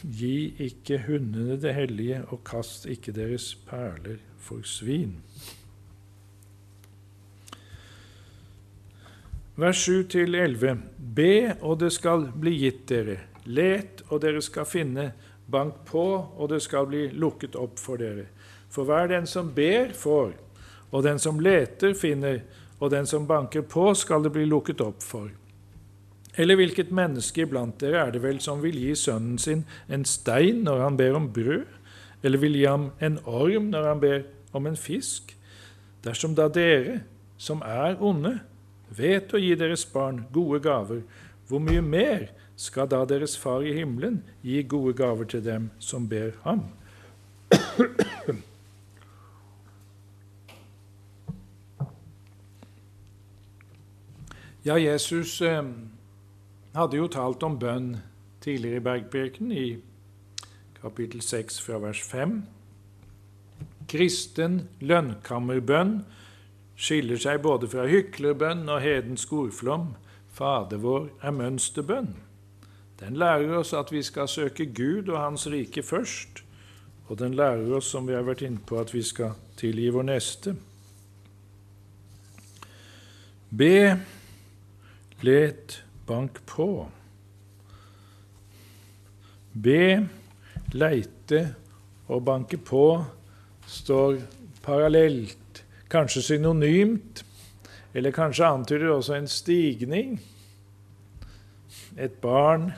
Gi 0.03 0.53
ikke 0.67 1.01
hundene 1.07 1.57
det 1.59 1.73
hellige, 1.75 2.21
og 2.31 2.43
kast 2.47 2.85
ikke 2.91 3.15
deres 3.15 3.53
perler 3.67 4.19
for 4.37 4.63
svin. 4.67 5.17
Vers 9.57 9.79
7-11.: 9.87 10.83
Be, 10.97 11.55
og 11.61 11.79
det 11.81 11.89
skal 11.95 12.27
bli 12.29 12.59
gitt 12.61 12.83
dere. 12.91 13.17
Let, 13.47 14.03
og 14.11 14.21
dere 14.21 14.43
skal 14.45 14.67
finne. 14.69 15.07
Bank 15.51 15.83
på, 15.87 16.03
og 16.37 16.49
det 16.51 16.61
skal 16.63 16.89
bli 16.89 17.07
lukket 17.15 17.55
opp 17.55 17.79
for 17.79 17.99
dere. 18.01 18.27
For 18.69 18.87
hver 18.87 19.07
den 19.11 19.27
som 19.29 19.53
ber, 19.55 19.93
får, 19.95 20.33
og 20.91 21.03
den 21.03 21.19
som 21.19 21.39
leter, 21.39 21.93
finner, 21.95 22.41
og 22.79 22.91
den 22.91 23.07
som 23.09 23.27
banker 23.27 23.63
på, 23.65 23.93
skal 23.95 24.23
det 24.23 24.33
bli 24.35 24.45
lukket 24.45 24.81
opp 24.83 25.03
for. 25.03 25.29
Eller 26.37 26.59
hvilket 26.59 26.91
menneske 26.93 27.47
iblant 27.47 27.79
dere 27.81 28.03
er 28.03 28.11
det 28.13 28.21
vel 28.21 28.37
som 28.43 28.61
vil 28.61 28.77
gi 28.77 28.93
sønnen 28.95 29.39
sin 29.41 29.63
en 29.89 30.05
stein 30.05 30.61
når 30.67 30.83
han 30.83 30.99
ber 30.99 31.17
om 31.17 31.31
brød, 31.33 31.65
eller 32.21 32.41
vil 32.41 32.57
gi 32.59 32.67
ham 32.67 32.91
en 33.01 33.17
orm 33.25 33.71
når 33.71 33.87
han 33.87 34.03
ber 34.03 34.19
om 34.53 34.67
en 34.69 34.77
fisk? 34.77 35.33
Dersom 36.05 36.35
da 36.37 36.45
dere, 36.53 36.99
som 37.37 37.63
er 37.65 37.97
onde, 38.03 38.37
vet 38.93 39.33
å 39.33 39.41
gi 39.41 39.55
deres 39.57 39.85
barn 39.89 40.25
gode 40.33 40.61
gaver, 40.63 41.01
hvor 41.49 41.63
mye 41.63 41.81
mer 41.81 42.29
skal 42.57 42.89
da 42.89 43.03
deres 43.05 43.37
Far 43.37 43.61
i 43.61 43.73
himmelen 43.77 44.23
gi 44.41 44.63
gode 44.65 44.93
gaver 44.97 45.29
til 45.29 45.45
dem 45.45 45.69
som 45.79 46.09
ber 46.09 46.33
ham? 46.43 46.65
Ja, 54.67 54.75
Jesus 54.75 55.41
eh, 55.41 55.63
hadde 56.75 56.97
jo 56.97 57.05
talt 57.07 57.43
om 57.45 57.53
bønn 57.55 57.93
tidligere 58.43 58.81
i 58.81 58.83
Bergpreken, 58.83 59.51
i 59.51 59.77
kapittel 60.81 61.21
6 61.23 61.61
fra 61.63 61.79
vers 61.79 62.01
5. 62.03 62.41
Kristen 63.87 64.57
lønnkammerbønn 64.83 66.01
skiller 66.75 67.21
seg 67.21 67.45
både 67.45 67.69
fra 67.71 67.87
hyklerbønn 67.87 68.67
og 68.67 68.83
hedensk 68.83 69.31
ordflom. 69.39 69.93
Fader 70.35 70.83
vår 70.83 71.07
er 71.23 71.37
mønsterbønn. 71.37 72.11
Den 72.99 73.17
lærer 73.17 73.57
oss 73.59 73.73
at 73.77 73.91
vi 73.91 74.01
skal 74.03 74.27
søke 74.27 74.65
Gud 74.65 75.09
og 75.09 75.19
Hans 75.21 75.47
rike 75.47 75.83
først, 75.83 76.43
og 77.07 77.19
den 77.19 77.33
lærer 77.33 77.75
oss, 77.77 77.91
som 77.91 78.07
vi 78.07 78.13
har 78.13 78.25
vært 78.25 78.41
inne 78.41 78.59
på, 78.65 78.79
at 78.79 78.93
vi 78.93 79.03
skal 79.05 79.37
tilgi 79.57 79.89
vår 79.93 80.07
neste. 80.09 80.55
Be 83.57 83.97
Let, 85.21 85.83
bank 86.05 86.45
på. 86.45 86.87
Be, 89.53 90.07
leite 90.77 91.39
og 92.07 92.21
banke 92.25 92.59
på 92.61 92.83
står 93.65 94.19
parallelt, 94.61 95.63
kanskje 95.89 96.21
synonymt, 96.21 97.23
eller 97.97 98.13
kanskje 98.13 98.45
antyder 98.45 98.93
også 98.93 99.17
en 99.17 99.27
stigning. 99.27 100.19
Et 101.97 102.13
barn 102.21 102.71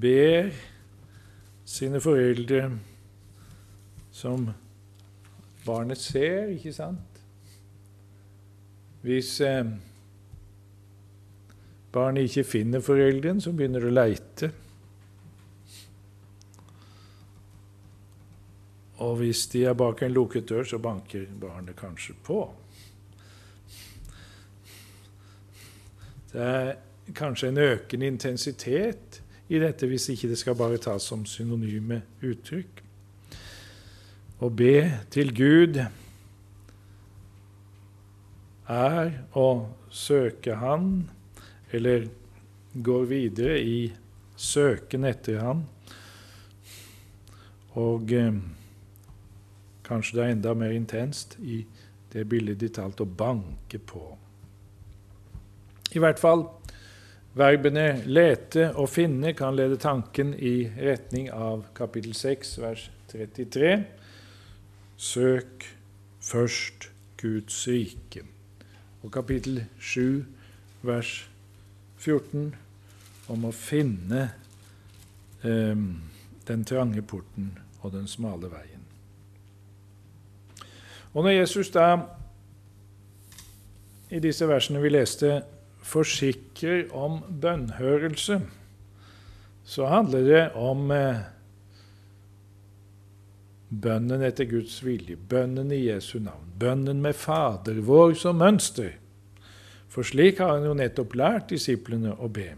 ber 0.00 0.50
sine 1.64 2.00
foreldre 2.00 2.70
som 4.12 4.50
barnet 5.66 5.98
ser, 5.98 6.52
ikke 6.54 6.72
sant? 6.72 7.20
Hvis 9.06 9.40
eh, 9.40 9.64
barnet 11.92 12.28
ikke 12.28 12.44
finner 12.44 12.80
foreldrene, 12.84 13.40
så 13.40 13.52
begynner 13.52 13.84
det 13.84 13.90
å 13.90 13.96
leite. 13.96 14.52
Og 19.04 19.18
hvis 19.20 19.44
de 19.52 19.66
er 19.68 19.76
bak 19.76 20.02
en 20.02 20.14
lukket 20.16 20.48
dør, 20.48 20.64
så 20.64 20.80
banker 20.82 21.28
barnet 21.40 21.76
kanskje 21.78 22.16
på. 22.24 22.40
Det 26.32 26.42
er 26.42 26.72
kanskje 27.14 27.52
en 27.52 27.62
økende 27.62 28.08
intensitet 28.10 29.05
i 29.48 29.60
dette, 29.62 29.86
hvis 29.86 30.08
ikke 30.10 30.30
det 30.32 30.38
skal 30.40 30.56
bare 30.58 30.80
tas 30.82 31.06
som 31.06 31.22
synonyme 31.28 32.00
uttrykk. 32.24 32.82
Å 34.42 34.50
be 34.52 34.74
til 35.12 35.30
Gud 35.36 35.78
er 38.66 39.12
å 39.38 39.46
søke 39.88 40.58
Han 40.60 41.06
eller 41.72 42.08
går 42.74 43.06
videre 43.08 43.56
i 43.62 43.78
søken 44.36 45.06
etter 45.08 45.40
Han. 45.40 45.64
Og 47.76 48.12
eh, 48.12 48.36
kanskje 49.86 50.18
det 50.18 50.24
er 50.24 50.34
enda 50.34 50.54
mer 50.58 50.74
intenst 50.76 51.38
i 51.40 51.62
det 52.12 52.26
bildet 52.28 52.60
de 52.60 52.70
talte 52.72 53.04
å 53.04 53.08
banke 53.08 53.78
på. 53.78 54.04
I 55.94 56.02
hvert 56.02 56.20
fall 56.20 56.46
verbene 57.36 58.02
lete 58.08 58.70
og 58.80 58.88
finne 58.88 59.34
kan 59.36 59.56
lede 59.56 59.76
tanken 59.80 60.32
i 60.34 60.68
retning 60.72 61.28
av 61.32 61.66
kapittel 61.76 62.14
6, 62.16 62.56
vers 62.62 62.88
33. 63.12 63.72
Søk 64.96 65.66
først 66.24 66.88
Guds 67.20 67.58
rike. 67.68 68.24
Og 69.04 69.12
kapittel 69.12 69.64
7, 69.78 70.24
vers 70.82 71.12
14 72.00 72.54
om 73.28 73.44
å 73.44 73.52
finne 73.52 74.22
eh, 75.44 75.84
den 76.46 76.64
trange 76.64 77.02
porten 77.02 77.52
og 77.82 77.92
den 77.92 78.08
smale 78.08 78.48
veien. 78.50 78.84
Og 81.12 81.24
når 81.24 81.36
Jesus 81.38 81.70
da 81.72 81.90
i 84.12 84.20
disse 84.22 84.46
versene 84.48 84.80
vi 84.80 84.92
leste, 84.92 85.40
forsikrer 85.86 86.88
om 86.96 87.20
bønnhørelse, 87.42 88.40
så 89.66 89.86
handler 89.90 90.26
det 90.26 90.42
om 90.58 90.90
eh, 90.94 91.24
bønnen 93.70 94.22
etter 94.26 94.48
Guds 94.50 94.78
vilje, 94.86 95.16
bønnen 95.16 95.72
i 95.74 95.86
Jesu 95.88 96.18
navn, 96.22 96.46
bønnen 96.58 97.02
med 97.02 97.18
Fader 97.18 97.80
vår 97.86 98.14
som 98.18 98.38
mønster. 98.42 98.94
For 99.90 100.06
slik 100.06 100.42
har 100.42 100.56
han 100.56 100.66
jo 100.68 100.74
nettopp 100.76 101.16
lært 101.18 101.50
disiplene 101.54 102.14
å 102.18 102.28
be. 102.30 102.50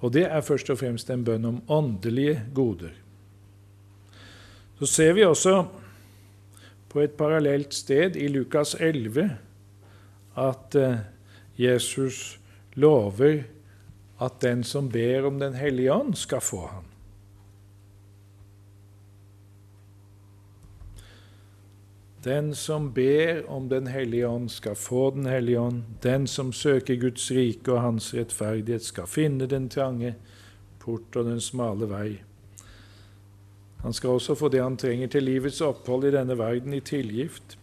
Og 0.00 0.12
det 0.16 0.24
er 0.26 0.44
først 0.44 0.72
og 0.72 0.80
fremst 0.80 1.10
en 1.12 1.24
bønn 1.24 1.46
om 1.48 1.60
åndelige 1.68 2.40
goder. 2.56 2.96
Så 4.80 4.88
ser 4.88 5.12
vi 5.16 5.26
også 5.28 5.66
på 6.90 7.02
et 7.04 7.16
parallelt 7.18 7.76
sted 7.76 8.16
i 8.16 8.28
Lukas 8.32 8.74
11 8.80 9.28
at 10.40 10.76
eh, 10.80 11.02
Jesus 11.60 12.38
lover 12.74 13.42
at 14.20 14.40
den 14.40 14.64
som 14.64 14.88
ber 14.88 15.26
om 15.26 15.38
Den 15.38 15.54
hellige 15.54 15.92
ånd, 15.92 16.14
skal 16.14 16.40
få 16.40 16.66
ham. 16.66 16.84
Den 22.24 22.54
som 22.54 22.92
ber 22.92 23.50
om 23.50 23.68
Den 23.68 23.86
hellige 23.86 24.28
ånd, 24.28 24.50
skal 24.50 24.74
få 24.74 25.10
Den 25.10 25.26
hellige 25.26 25.60
ånd. 25.60 25.82
Den 26.02 26.26
som 26.26 26.52
søker 26.52 26.96
Guds 26.96 27.30
rike 27.30 27.72
og 27.72 27.80
Hans 27.80 28.14
rettferdighet, 28.14 28.84
skal 28.84 29.06
finne 29.06 29.46
den 29.46 29.68
trange 29.68 30.14
port 30.80 31.16
og 31.16 31.24
den 31.24 31.40
smale 31.40 31.88
vei. 31.88 32.20
Han 33.80 33.92
skal 33.92 34.10
også 34.10 34.34
få 34.36 34.48
det 34.48 34.62
han 34.62 34.76
trenger 34.76 35.08
til 35.08 35.24
livets 35.24 35.60
opphold 35.60 36.04
i 36.04 36.12
denne 36.12 36.36
verden, 36.38 36.74
i 36.74 36.80
tilgift. 36.80 37.56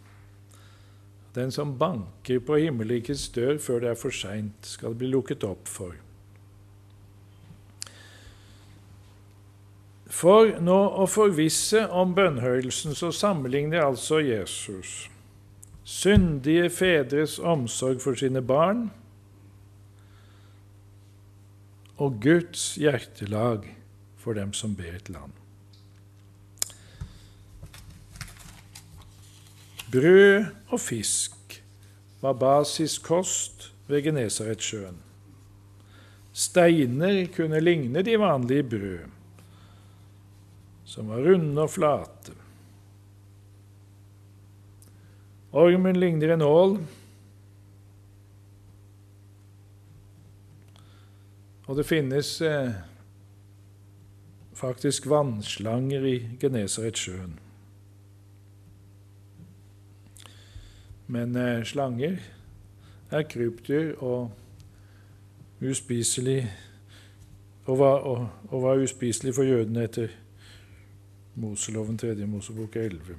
Den 1.38 1.52
som 1.54 1.76
banker 1.78 2.42
på 2.42 2.58
himmelrikets 2.58 3.28
dør 3.34 3.60
før 3.62 3.84
det 3.84 3.92
er 3.92 3.98
for 4.00 4.14
seint, 4.14 4.58
skal 4.66 4.96
bli 4.98 5.10
lukket 5.12 5.46
opp 5.46 5.70
for. 5.70 5.94
For 10.18 10.56
nå 10.64 10.78
å 10.98 11.06
forvisse 11.06 11.84
om 11.94 12.16
bønnhørelsen 12.16 12.96
så 12.98 13.12
sammenligner 13.14 13.84
altså 13.86 14.18
Jesus 14.24 15.06
syndige 15.88 16.68
fedres 16.70 17.38
omsorg 17.38 18.02
for 18.04 18.18
sine 18.18 18.42
barn 18.44 18.88
og 21.96 22.18
Guds 22.22 22.74
hjertelag 22.76 23.64
for 24.20 24.36
dem 24.36 24.52
som 24.52 24.76
ber 24.76 24.98
et 24.98 25.08
land. 25.08 25.32
Brød 29.92 30.44
og 30.68 30.80
fisk 30.80 31.62
var 32.20 32.32
basiskost 32.32 33.72
ved 33.88 34.02
Genesaretsjøen. 34.02 34.98
Steiner 36.32 37.26
kunne 37.34 37.60
ligne 37.60 38.02
de 38.02 38.18
vanlige 38.20 38.62
brød 38.62 39.06
som 40.88 41.08
var 41.08 41.20
runde 41.20 41.62
og 41.62 41.70
flate. 41.70 42.32
Ormen 45.52 45.96
ligner 46.00 46.32
en 46.32 46.44
ål. 46.44 46.78
Og 51.68 51.76
det 51.76 51.84
finnes 51.84 52.30
eh, 52.40 52.72
faktisk 54.56 55.10
vannslanger 55.12 56.06
i 56.08 56.16
Genesaretsjøen. 56.40 57.36
Men 61.08 61.36
eh, 61.36 61.64
slanger 61.64 62.18
er 63.10 63.22
krypdyr 63.22 63.94
og 64.04 64.30
uspiselig 65.64 66.42
og 67.64 67.78
var, 67.78 68.04
og, 68.04 68.28
og 68.48 68.62
var 68.62 68.82
uspiselig 68.82 69.34
for 69.34 69.42
jødene 69.42 69.84
etter 69.88 70.12
Moseloven 71.34 71.98
3. 71.98 72.14
Mosebok 72.26 72.76
11. 72.76 73.16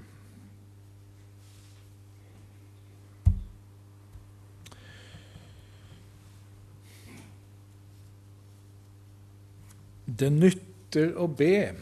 Det 10.19 10.29
nytter 10.33 11.13
å 11.17 11.29
be 11.31 11.73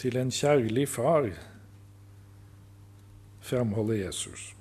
til 0.00 0.16
en 0.20 0.30
kjærlig 0.32 0.88
far, 0.88 1.28
framholder 3.42 4.04
Jesus. 4.04 4.52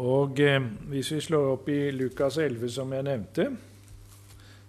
Og 0.00 0.40
eh, 0.40 0.62
Hvis 0.88 1.10
vi 1.12 1.20
slår 1.20 1.50
opp 1.52 1.66
i 1.68 1.90
Lukas 1.92 2.38
11, 2.40 2.70
som 2.72 2.92
jeg 2.92 3.04
nevnte, 3.04 3.50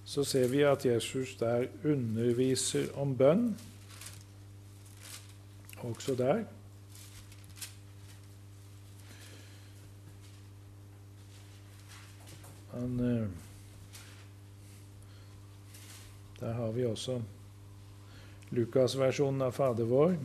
så 0.03 0.25
ser 0.27 0.49
vi 0.51 0.65
at 0.67 0.83
Jesus 0.85 1.37
der 1.39 1.69
underviser 1.87 2.89
om 2.99 3.13
bønn, 3.15 3.45
også 5.87 6.15
der. 6.19 6.43
Han, 12.73 12.99
eh, 12.99 13.27
der 16.39 16.53
har 16.59 16.75
vi 16.75 16.85
også 16.85 17.21
Lukas-versjonen 18.51 19.47
av 19.47 19.55
Fader 19.55 19.87
vår. 19.87 20.19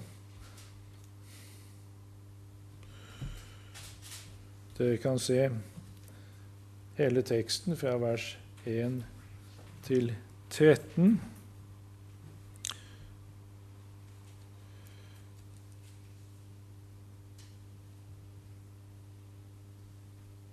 Dere 4.76 4.96
kan 5.00 5.18
se 5.18 5.48
hele 6.98 7.22
teksten 7.24 7.76
fra 7.80 7.94
vers 7.96 8.34
1 8.68 8.98
til 9.86 10.10
13. 10.50 11.16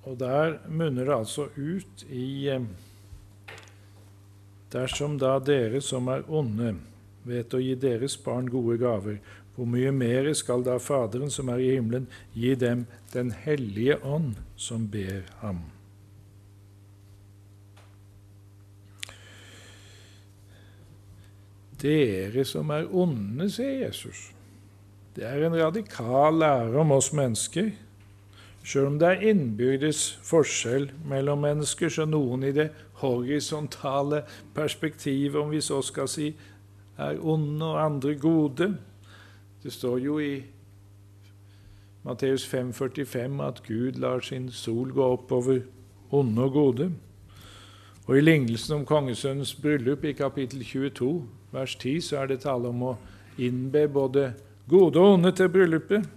Og 0.03 0.17
der 0.19 0.57
munner 0.67 1.03
det 1.03 1.15
altså 1.15 1.49
ut 1.57 2.03
i 2.09 2.47
eh, 2.51 2.65
Dersom 4.74 5.19
da 5.21 5.36
dere 5.38 5.84
som 5.86 6.07
er 6.09 6.24
onde, 6.34 6.71
vet 7.30 7.53
å 7.53 7.59
gi 7.61 7.76
deres 7.78 8.15
barn 8.17 8.47
gode 8.49 8.80
gaver, 8.82 9.19
hvor 9.56 9.70
mye 9.70 9.91
mer 9.93 10.32
skal 10.34 10.64
da 10.66 10.80
Faderen 10.82 11.30
som 11.30 11.49
er 11.54 11.62
i 11.62 11.76
himmelen, 11.76 12.08
gi 12.34 12.56
dem 12.56 12.88
Den 13.14 13.32
hellige 13.32 13.99
ånd, 14.01 14.36
som 14.56 14.88
ber 14.89 15.22
ham? 15.43 15.60
Dere 21.84 22.45
som 22.47 22.72
er 22.72 22.88
onde, 22.89 23.49
sier 23.51 23.84
Jesus. 23.84 24.32
Det 25.14 25.26
er 25.28 25.43
en 25.45 25.58
radikal 25.60 26.39
lære 26.41 26.80
om 26.80 26.93
oss 26.95 27.12
mennesker. 27.14 27.70
Selv 28.64 28.88
om 28.88 28.97
det 28.99 29.10
er 29.10 29.26
innbyrdes 29.30 30.06
forskjell 30.24 30.88
mellom 31.06 31.43
mennesker, 31.43 31.91
så 31.91 32.08
noen 32.08 32.47
i 32.47 32.54
det 32.56 32.70
horisontale 33.04 34.24
perspektivet, 34.56 35.36
om 35.38 35.51
vi 35.51 35.62
så 35.62 35.82
skal 35.84 36.08
si, 36.10 36.32
er 36.97 37.20
onde 37.20 37.68
og 37.68 37.82
andre 37.84 38.16
gode. 38.16 38.72
Det 39.64 39.74
står 39.74 39.97
jo 39.97 40.20
i 40.20 40.43
Matteus 42.03 42.53
5,45 42.53 43.43
at 43.43 43.64
Gud 43.64 43.91
lar 43.91 44.20
sin 44.20 44.51
sol 44.51 44.91
gå 44.91 45.03
opp 45.03 45.32
over 45.32 45.59
onde 46.11 46.43
og 46.43 46.51
gode. 46.51 46.91
Og 48.05 48.18
i 48.18 48.22
lignelsen 48.22 48.76
om 48.76 48.86
kongesønnens 48.86 49.55
bryllup 49.55 50.03
i 50.03 50.11
kapittel 50.11 50.66
22, 50.66 51.24
vers 51.51 51.76
10, 51.76 52.01
så 52.01 52.18
er 52.18 52.28
det 52.28 52.41
tale 52.43 52.68
om 52.68 52.84
å 52.84 52.97
innbe 53.39 53.88
både 53.88 54.34
gode 54.70 54.99
og 54.99 55.14
onde 55.14 55.32
til 55.32 55.49
bryllupet. 55.49 56.09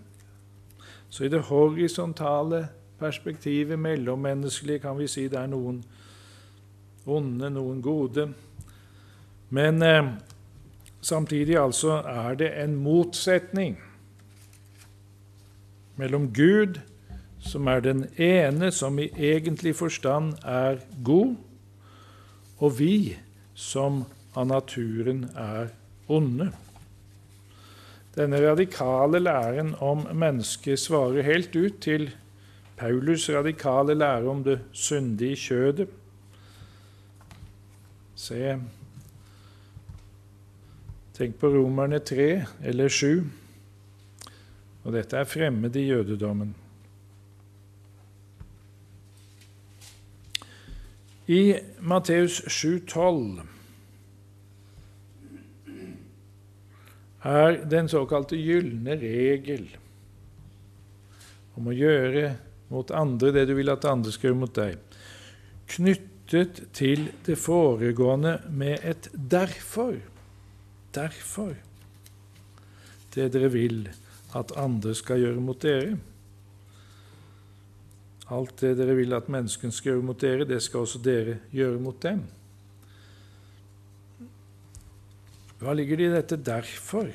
Så 1.09 1.24
i 1.24 1.30
det 1.30 1.44
horisontale 1.47 2.66
perspektivet, 2.99 3.78
mellommenneskelige, 3.78 4.78
kan 4.78 4.99
vi 4.99 5.07
si 5.07 5.28
det 5.28 5.38
er 5.38 5.53
noen 5.55 5.84
onde, 7.07 7.51
noen 7.51 7.78
gode. 7.82 8.26
Men 9.55 9.82
eh, 9.82 10.09
Samtidig 11.07 11.54
altså 11.61 12.00
er 12.02 12.34
det 12.34 12.48
en 12.59 12.74
motsetning 12.74 13.76
mellom 15.96 16.32
Gud, 16.34 16.80
som 17.38 17.68
er 17.70 17.80
den 17.80 18.00
ene 18.18 18.72
som 18.74 18.98
i 18.98 19.07
egentlig 19.14 19.76
forstand 19.78 20.32
er 20.42 20.80
god, 21.04 21.36
og 22.59 22.78
vi, 22.78 23.14
som 23.54 24.02
av 24.34 24.48
naturen 24.50 25.28
er 25.38 25.68
onde. 26.09 26.48
Denne 28.16 28.40
radikale 28.42 29.20
læren 29.22 29.74
om 29.78 30.09
mennesket 30.11 30.80
svarer 30.80 31.22
helt 31.22 31.54
ut 31.57 31.78
til 31.86 32.09
Paulus' 32.80 33.28
radikale 33.32 33.94
lære 33.94 34.26
om 34.28 34.42
det 34.44 34.59
syndige 34.72 35.36
kjødet. 35.36 35.88
Se 38.16 38.59
Tenk 41.16 41.38
på 41.40 41.48
Romerne 41.48 41.96
3 42.04 42.44
eller 42.68 42.92
7. 42.92 43.24
Og 44.84 44.92
dette 44.92 45.16
er 45.16 45.28
fremmed 45.28 45.76
i 45.80 45.86
jødedommen. 45.88 46.50
I 51.26 51.56
Matteus 51.80 52.42
7,12 52.52 53.40
er 57.26 57.56
den 57.66 57.88
såkalte 57.90 58.36
gylne 58.38 58.94
regel 59.00 59.64
om 61.56 61.72
å 61.72 61.74
gjøre 61.74 62.28
mot 62.70 62.92
andre 62.94 63.32
det 63.34 63.46
du 63.48 63.54
vil 63.58 63.72
at 63.72 63.88
andre 63.88 64.12
skal 64.14 64.30
gjøre 64.30 64.40
mot 64.44 64.54
deg, 64.54 64.76
knyttet 65.72 66.60
til 66.76 67.08
det 67.26 67.38
foregående 67.40 68.36
med 68.52 68.84
et 68.84 69.08
'derfor' 69.16 70.15
derfor 70.97 71.55
det 73.16 73.30
dere 73.32 73.49
vil 73.53 73.86
at 74.36 74.53
andre 74.61 74.94
skal 74.94 75.22
gjøre 75.22 75.40
mot 75.40 75.62
dere. 75.62 75.97
Alt 78.32 78.61
det 78.61 78.74
dere 78.76 78.97
vil 78.99 79.14
at 79.16 79.30
menneskene 79.32 79.72
skal 79.72 79.94
gjøre 79.94 80.09
mot 80.09 80.20
dere, 80.20 80.49
det 80.49 80.59
skal 80.62 80.84
også 80.84 81.01
dere 81.05 81.38
gjøre 81.55 81.80
mot 81.80 82.03
dem. 82.03 82.24
Hva 85.61 85.72
ligger 85.72 85.97
det 85.97 86.11
i 86.11 86.16
dette 86.16 86.36
'derfor'? 86.36 87.14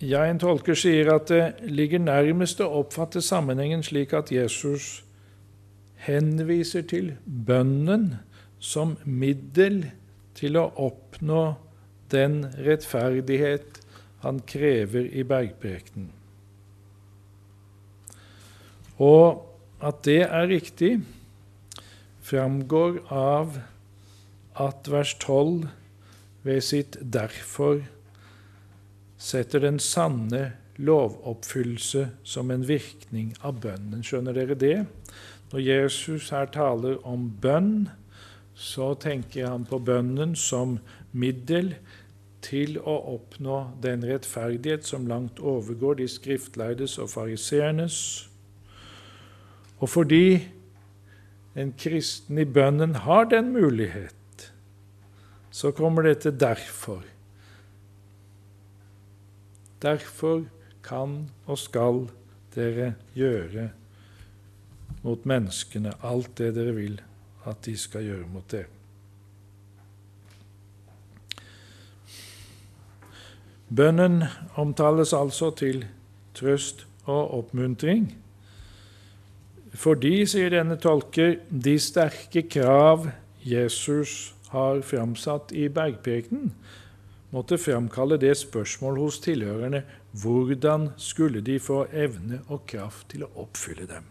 Jeg, 0.00 0.30
en 0.30 0.38
tolker 0.38 0.74
sier 0.74 1.10
at 1.12 1.28
det 1.28 1.54
ligger 1.68 1.98
nærmest 1.98 2.60
å 2.60 2.70
oppfatte 2.80 3.20
sammenhengen 3.20 3.82
slik 3.82 4.14
at 4.16 4.32
Jesus 4.32 5.04
henviser 6.06 6.82
til 6.88 7.10
bønnen 7.26 8.14
som 8.60 8.96
middel 9.04 9.82
til 10.36 10.58
å 10.60 10.68
oppnå 10.80 11.44
den 12.12 12.42
rettferdighet 12.60 13.80
han 14.20 14.40
krever 14.46 15.08
i 15.16 15.24
bergprekenen. 15.24 16.10
Og 19.00 19.46
at 19.80 20.02
det 20.04 20.22
er 20.26 20.50
riktig, 20.50 20.98
framgår 22.20 23.00
av 23.08 23.56
at 24.60 24.90
vers 24.92 25.14
12 25.22 25.70
ved 26.44 26.60
sitt 26.60 26.98
'derfor' 27.00 27.86
setter 29.16 29.58
den 29.58 29.78
sanne 29.78 30.52
lovoppfyllelse 30.76 32.10
som 32.24 32.50
en 32.50 32.68
virkning 32.68 33.34
av 33.44 33.60
bønnen. 33.60 34.04
Skjønner 34.04 34.32
dere 34.32 34.54
det? 34.54 34.86
Når 35.52 35.60
Jesus 35.60 36.30
her 36.30 36.46
taler 36.46 37.00
om 37.06 37.28
bønn, 37.42 37.88
så 38.54 38.94
tenker 38.94 39.48
han 39.48 39.64
på 39.64 39.78
bønnen 39.78 40.34
som 40.36 40.78
middel 41.12 41.74
til 42.44 42.78
å 42.80 42.96
oppnå 43.14 43.58
den 43.84 44.04
rettferdighet 44.06 44.86
som 44.88 45.08
langt 45.08 45.40
overgår 45.40 46.00
de 46.00 46.08
skriftlærdes 46.08 46.96
og 47.00 47.10
fariseernes. 47.12 47.98
Og 49.80 49.88
fordi 49.88 50.40
en 51.56 51.72
kristen 51.78 52.38
i 52.38 52.46
bønnen 52.48 52.94
har 53.04 53.28
den 53.32 53.52
mulighet, 53.52 54.14
så 55.50 55.72
kommer 55.74 56.06
dette 56.06 56.30
derfor. 56.30 57.02
Derfor 59.82 60.44
kan 60.84 61.30
og 61.46 61.58
skal 61.58 62.06
dere 62.54 62.94
gjøre 63.16 63.70
mot 65.02 65.24
menneskene 65.28 65.94
alt 66.04 66.34
det 66.38 66.52
dere 66.56 66.74
vil 66.76 67.00
at 67.48 67.64
de 67.64 67.76
skal 67.78 68.04
gjøre 68.04 68.28
mot 68.32 68.46
det. 68.52 68.66
Bønnen 73.70 74.24
omtales 74.58 75.12
altså 75.14 75.52
til 75.54 75.84
trøst 76.34 76.86
og 77.06 77.34
oppmuntring. 77.38 78.08
Fordi, 79.74 80.26
sier 80.26 80.50
denne 80.50 80.74
tolker, 80.82 81.36
de 81.50 81.76
sterke 81.78 82.42
krav 82.50 83.06
Jesus 83.46 84.34
har 84.50 84.82
framsatt 84.82 85.54
i 85.54 85.68
bergprekenen, 85.70 86.50
måtte 87.30 87.60
framkalle 87.62 88.18
det 88.18 88.34
spørsmål 88.40 88.98
hos 88.98 89.20
tilhørerne 89.22 89.84
hvordan 90.18 90.90
skulle 90.98 91.40
de 91.46 91.60
få 91.62 91.84
evne 91.94 92.42
og 92.48 92.66
kraft 92.66 93.12
til 93.14 93.22
å 93.22 93.30
oppfylle 93.44 93.86
dem. 93.86 94.08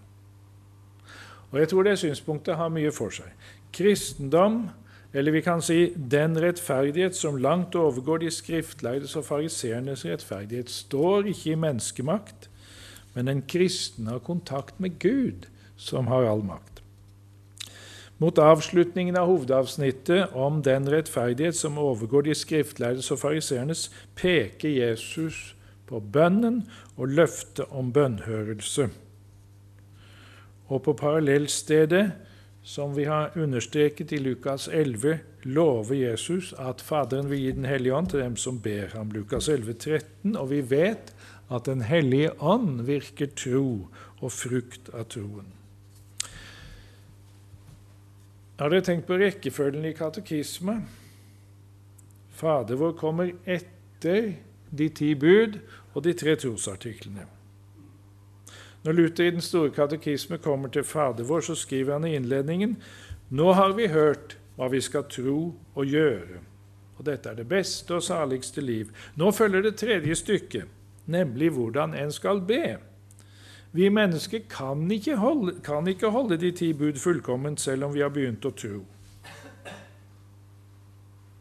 Og 1.52 1.60
Jeg 1.60 1.70
tror 1.70 1.84
det 1.84 2.00
synspunktet 2.00 2.56
har 2.56 2.70
mye 2.70 2.92
for 2.94 3.14
seg. 3.14 3.30
Kristendom, 3.74 4.70
eller 5.14 5.34
vi 5.34 5.42
kan 5.42 5.62
si 5.66 5.94
den 5.96 6.38
rettferdighet 6.38 7.16
som 7.18 7.40
langt 7.42 7.76
overgår 7.76 8.22
de 8.22 8.32
skriftlærdes 8.32 9.16
og 9.18 9.26
fariseernes 9.26 10.06
rettferdighet, 10.06 10.70
står 10.70 11.32
ikke 11.32 11.52
i 11.52 11.56
menneskemakt, 11.56 12.50
men 13.16 13.28
en 13.28 13.42
kristen 13.42 14.08
har 14.08 14.22
kontakt 14.22 14.80
med 14.80 15.00
Gud, 15.02 15.50
som 15.78 16.08
har 16.08 16.30
all 16.30 16.44
makt. 16.46 16.84
Mot 18.20 18.38
avslutningen 18.38 19.16
av 19.16 19.30
hovedavsnittet 19.32 20.36
om 20.36 20.60
den 20.62 20.90
rettferdighet 20.92 21.56
som 21.56 21.78
overgår 21.80 22.28
de 22.28 22.36
skriftlærdes 22.36 23.08
og 23.16 23.22
fariseernes, 23.22 23.88
peker 24.20 24.70
Jesus 24.70 25.56
på 25.88 26.02
bønnen 26.04 26.66
og 26.98 27.16
løftet 27.16 27.72
om 27.72 27.94
bønnhørelse. 27.96 28.90
Og 30.70 30.84
på 30.86 30.94
parallellstedet, 30.94 32.12
som 32.64 32.94
vi 32.94 33.08
har 33.10 33.34
understreket 33.40 34.12
i 34.14 34.20
Lukas 34.22 34.68
11, 34.68 35.20
lover 35.44 35.96
Jesus 35.96 36.54
at 36.60 36.82
Faderen 36.82 37.30
vil 37.30 37.40
gi 37.40 37.52
Den 37.58 37.66
hellige 37.66 37.96
ånd 37.96 38.10
til 38.10 38.20
dem 38.20 38.36
som 38.38 38.60
ber 38.62 38.92
ham. 38.94 39.12
Lukas 39.12 39.50
11, 39.50 39.74
13, 39.74 40.36
Og 40.36 40.50
vi 40.50 40.62
vet 40.62 41.14
at 41.50 41.66
Den 41.66 41.82
hellige 41.82 42.42
ånd 42.42 42.82
virker 42.86 43.32
tro 43.36 43.88
og 44.22 44.32
frukt 44.32 44.92
av 44.94 45.08
troen. 45.10 45.48
Har 48.60 48.70
dere 48.70 48.84
tenkt 48.84 49.08
på 49.08 49.18
rekkefølgen 49.18 49.86
i 49.88 49.96
katekisme? 49.96 50.82
Fader 52.36 52.76
vår 52.76 52.92
kommer 53.00 53.32
etter 53.48 54.34
de 54.70 54.90
ti 54.90 55.14
bud 55.16 55.58
og 55.94 56.04
de 56.04 56.14
tre 56.14 56.36
trosartiklene. 56.36 57.39
Når 58.84 58.92
Luther 58.92 59.24
i 59.24 59.32
Den 59.32 59.42
store 59.42 59.70
katekisme 59.70 60.38
kommer 60.38 60.70
til 60.70 60.84
Fader 60.84 61.24
vår, 61.24 61.40
så 61.40 61.56
skriver 61.56 61.94
han 61.94 62.06
i 62.08 62.16
innledningen 62.16 62.78
Nå 63.30 63.54
har 63.54 63.74
vi 63.78 63.88
hørt 63.88 64.38
hva 64.58 64.68
vi 64.72 64.82
skal 64.82 65.04
tro 65.08 65.54
og 65.76 65.86
gjøre, 65.86 66.40
og 66.98 67.06
dette 67.06 67.30
er 67.30 67.36
det 67.40 67.48
beste 67.48 67.96
og 67.96 68.04
saligste 68.04 68.62
liv. 68.62 68.90
Nå 69.16 69.32
følger 69.32 69.62
det 69.62 69.76
tredje 69.76 70.16
stykket, 70.16 70.66
nemlig 71.06 71.50
hvordan 71.56 71.94
en 71.94 72.12
skal 72.12 72.42
be. 72.42 72.78
Vi 73.72 73.90
mennesker 73.90 74.40
kan 74.50 74.92
ikke, 74.92 75.16
holde, 75.16 75.60
kan 75.64 75.88
ikke 75.88 76.10
holde 76.10 76.38
de 76.38 76.52
ti 76.52 76.74
bud 76.74 76.98
fullkomment 76.98 77.62
selv 77.62 77.84
om 77.84 77.94
vi 77.94 78.02
har 78.02 78.10
begynt 78.10 78.46
å 78.46 78.52
tro. 78.52 78.82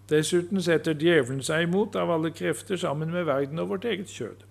Dessuten 0.08 0.62
setter 0.62 0.96
djevelen 0.96 1.42
seg 1.44 1.66
imot 1.66 1.96
av 1.96 2.10
alle 2.10 2.30
krefter 2.32 2.76
sammen 2.76 3.10
med 3.12 3.26
verden 3.28 3.58
og 3.58 3.68
vårt 3.68 3.84
eget 3.84 4.12
kjød. 4.12 4.44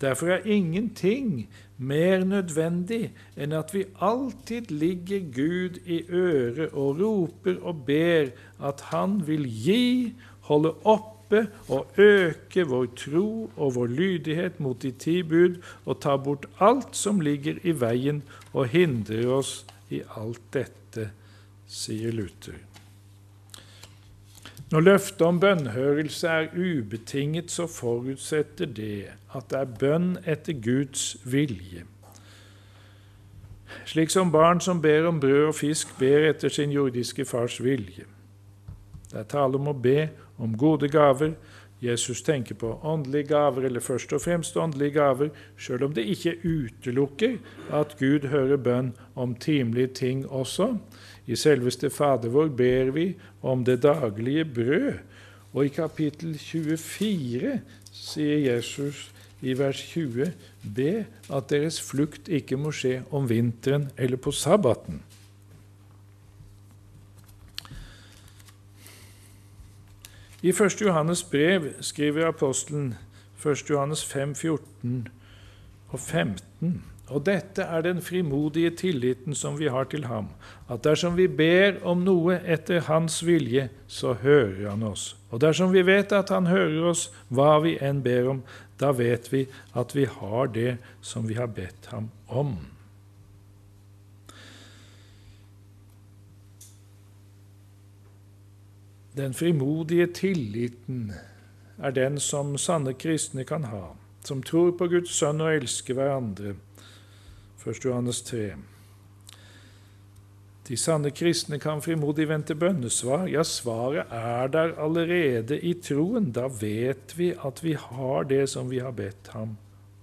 Derfor 0.00 0.26
er 0.26 0.46
ingenting 0.46 1.48
mer 1.80 2.24
nødvendig 2.28 3.10
enn 3.40 3.54
at 3.56 3.72
vi 3.74 3.86
alltid 4.04 4.68
ligger 4.72 5.24
Gud 5.32 5.80
i 5.86 6.02
øret 6.08 6.74
og 6.76 7.00
roper 7.00 7.56
og 7.62 7.84
ber 7.86 8.30
at 8.60 8.84
Han 8.92 9.20
vil 9.26 9.46
gi, 9.48 10.14
holde 10.50 10.74
oppe 10.84 11.46
og 11.68 11.86
øke 11.96 12.66
vår 12.68 12.86
tro 12.96 13.50
og 13.56 13.74
vår 13.74 13.86
lydighet 13.86 14.60
mot 14.60 14.82
de 14.82 14.90
ti 14.92 15.22
bud 15.22 15.60
og 15.86 16.00
ta 16.04 16.16
bort 16.16 16.46
alt 16.60 16.96
som 16.96 17.20
ligger 17.20 17.62
i 17.62 17.76
veien 17.80 18.22
og 18.52 18.68
hindrer 18.74 19.30
oss 19.40 19.60
i 19.90 20.02
alt 20.18 20.42
dette, 20.52 21.10
sier 21.66 22.12
Luther. 22.12 22.69
Når 24.70 24.80
løftet 24.80 25.22
om 25.26 25.40
bønnhørelse 25.40 26.28
er 26.28 26.52
ubetinget, 26.54 27.50
så 27.50 27.66
forutsetter 27.66 28.66
det 28.66 29.08
at 29.34 29.48
det 29.50 29.58
er 29.58 29.72
bønn 29.80 30.12
etter 30.22 30.54
Guds 30.62 31.16
vilje. 31.26 31.82
Slik 33.84 34.10
som 34.10 34.30
barn 34.30 34.60
som 34.62 34.82
ber 34.82 35.08
om 35.08 35.18
brød 35.20 35.48
og 35.48 35.54
fisk, 35.58 35.96
ber 35.98 36.28
etter 36.28 36.48
sin 36.48 36.70
jordiske 36.70 37.24
fars 37.26 37.58
vilje. 37.62 38.06
Det 39.10 39.18
er 39.18 39.26
tale 39.26 39.58
om 39.58 39.72
å 39.72 39.74
be 39.74 40.08
om 40.38 40.54
gode 40.58 40.88
gaver. 40.88 41.34
Jesus 41.82 42.22
tenker 42.22 42.54
på 42.54 42.70
åndelige 42.84 43.32
gaver, 43.32 43.66
eller 43.66 43.80
først 43.80 44.12
og 44.12 44.22
fremst 44.22 44.56
åndelige 44.56 45.00
gaver, 45.00 45.30
sjøl 45.58 45.88
om 45.88 45.94
det 45.96 46.04
ikke 46.12 46.36
utelukker 46.44 47.38
at 47.74 47.96
Gud 47.98 48.28
hører 48.30 48.60
bønn 48.60 48.92
om 49.16 49.34
timelige 49.34 49.94
ting 50.04 50.26
også. 50.28 50.76
I 51.30 51.36
selveste 51.38 51.90
Fader 51.94 52.32
vår 52.34 52.48
ber 52.58 52.90
vi 52.96 53.06
om 53.46 53.62
det 53.64 53.82
daglige 53.84 54.44
brød. 54.44 54.98
Og 55.52 55.66
i 55.66 55.72
kapittel 55.74 56.38
24 56.38 57.60
sier 57.92 58.38
Jesus 58.38 59.10
i 59.42 59.54
vers 59.58 59.78
20.: 59.92 60.32
Be 60.74 61.06
at 61.30 61.50
deres 61.50 61.80
flukt 61.82 62.28
ikke 62.28 62.58
må 62.58 62.74
skje 62.74 63.02
om 63.10 63.28
vinteren 63.30 63.88
eller 63.96 64.18
på 64.18 64.34
sabbaten. 64.34 65.02
I 70.42 70.48
1. 70.48 70.80
Johannes 70.80 71.22
brev 71.22 71.72
skriver 71.80 72.28
apostelen 72.28 72.94
1. 73.46 73.70
Johannes 73.70 74.04
5, 74.04 74.34
14 74.34 75.08
og 75.88 76.00
15 76.00 76.89
og 77.10 77.24
dette 77.26 77.64
er 77.66 77.82
den 77.82 77.98
frimodige 78.02 78.70
tilliten 78.78 79.34
som 79.34 79.58
vi 79.58 79.68
har 79.68 79.88
til 79.90 80.04
ham, 80.06 80.28
at 80.70 80.84
dersom 80.86 81.16
vi 81.18 81.26
ber 81.26 81.80
om 81.82 82.04
noe 82.06 82.38
etter 82.46 82.84
hans 82.86 83.20
vilje, 83.26 83.66
så 83.90 84.14
hører 84.22 84.68
han 84.70 84.84
oss. 84.86 85.16
Og 85.30 85.42
dersom 85.42 85.74
vi 85.74 85.82
vet 85.86 86.14
at 86.14 86.30
han 86.30 86.46
hører 86.46 86.92
oss 86.92 87.08
hva 87.28 87.58
vi 87.64 87.76
enn 87.82 88.04
ber 88.06 88.30
om, 88.36 88.42
da 88.78 88.92
vet 88.94 89.32
vi 89.32 89.46
at 89.74 89.94
vi 89.96 90.06
har 90.06 90.52
det 90.54 90.76
som 91.02 91.26
vi 91.28 91.34
har 91.34 91.50
bedt 91.50 91.90
ham 91.90 92.10
om. 92.26 92.54
Den 99.18 99.34
frimodige 99.34 100.06
tilliten 100.06 101.10
er 101.82 101.90
den 101.90 102.20
som 102.22 102.54
sanne 102.58 102.94
kristne 102.94 103.44
kan 103.44 103.66
ha, 103.66 103.96
som 104.24 104.42
tror 104.46 104.76
på 104.78 104.86
Guds 104.92 105.10
sønn 105.18 105.42
og 105.42 105.58
elsker 105.58 105.98
hverandre 105.98 106.54
1. 107.66 107.84
Johannes 107.84 108.22
3. 108.22 108.54
De 110.70 110.76
sanne 110.78 111.10
kristne 111.10 111.58
kan 111.58 111.82
frimodig 111.82 112.28
vente 112.30 112.54
bønnesvar. 112.54 113.26
Ja, 113.26 113.42
svaret 113.44 114.12
er 114.14 114.48
der 114.54 114.76
allerede 114.78 115.58
i 115.58 115.74
troen. 115.82 116.30
Da 116.32 116.46
vet 116.46 117.16
vi 117.18 117.32
at 117.34 117.64
vi 117.64 117.74
har 117.74 118.28
det 118.30 118.44
som 118.52 118.70
vi 118.70 118.78
har 118.78 118.94
bedt 118.94 119.32
ham 119.34 119.56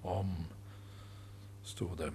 om, 0.03 0.33
sto 1.63 1.87
det. 1.97 2.11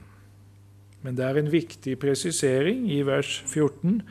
Men 1.03 1.16
det 1.16 1.24
er 1.26 1.40
en 1.40 1.51
viktig 1.53 1.97
presisering 1.99 2.84
i 2.93 3.01
vers 3.07 3.40
14 3.47 4.03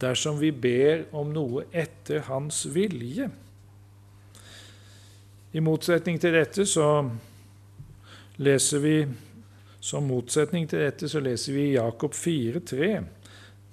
dersom 0.00 0.38
vi 0.40 0.52
ber 0.54 1.08
om 1.12 1.34
noe 1.34 1.66
etter 1.74 2.22
Hans 2.30 2.62
vilje. 2.70 3.28
I 5.52 5.60
motsetning 5.64 6.20
til 6.22 6.38
dette 6.38 6.64
så 6.68 6.86
leser 8.38 8.84
vi 8.84 8.96
som 9.80 10.06
motsetning 10.10 10.66
til 10.68 10.82
dette 10.82 11.08
så 11.08 11.20
leser 11.22 11.54
vi 11.54 11.72
Jakob 11.76 12.14
4,3.: 12.14 13.04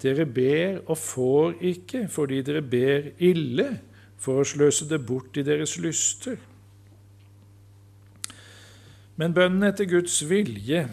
Dere 0.02 0.26
ber 0.26 0.82
og 0.86 0.98
får 0.98 1.56
ikke 1.62 2.08
fordi 2.12 2.42
dere 2.46 2.62
ber 2.62 3.12
ille 3.18 3.70
for 4.18 4.42
å 4.42 4.48
sløse 4.48 4.88
det 4.90 5.02
bort 5.06 5.38
i 5.38 5.46
deres 5.46 5.78
lyster. 5.82 6.38
Men 9.16 9.34
bønnen 9.34 9.64
etter 9.64 9.88
Guds 9.88 10.18
vilje, 10.28 10.88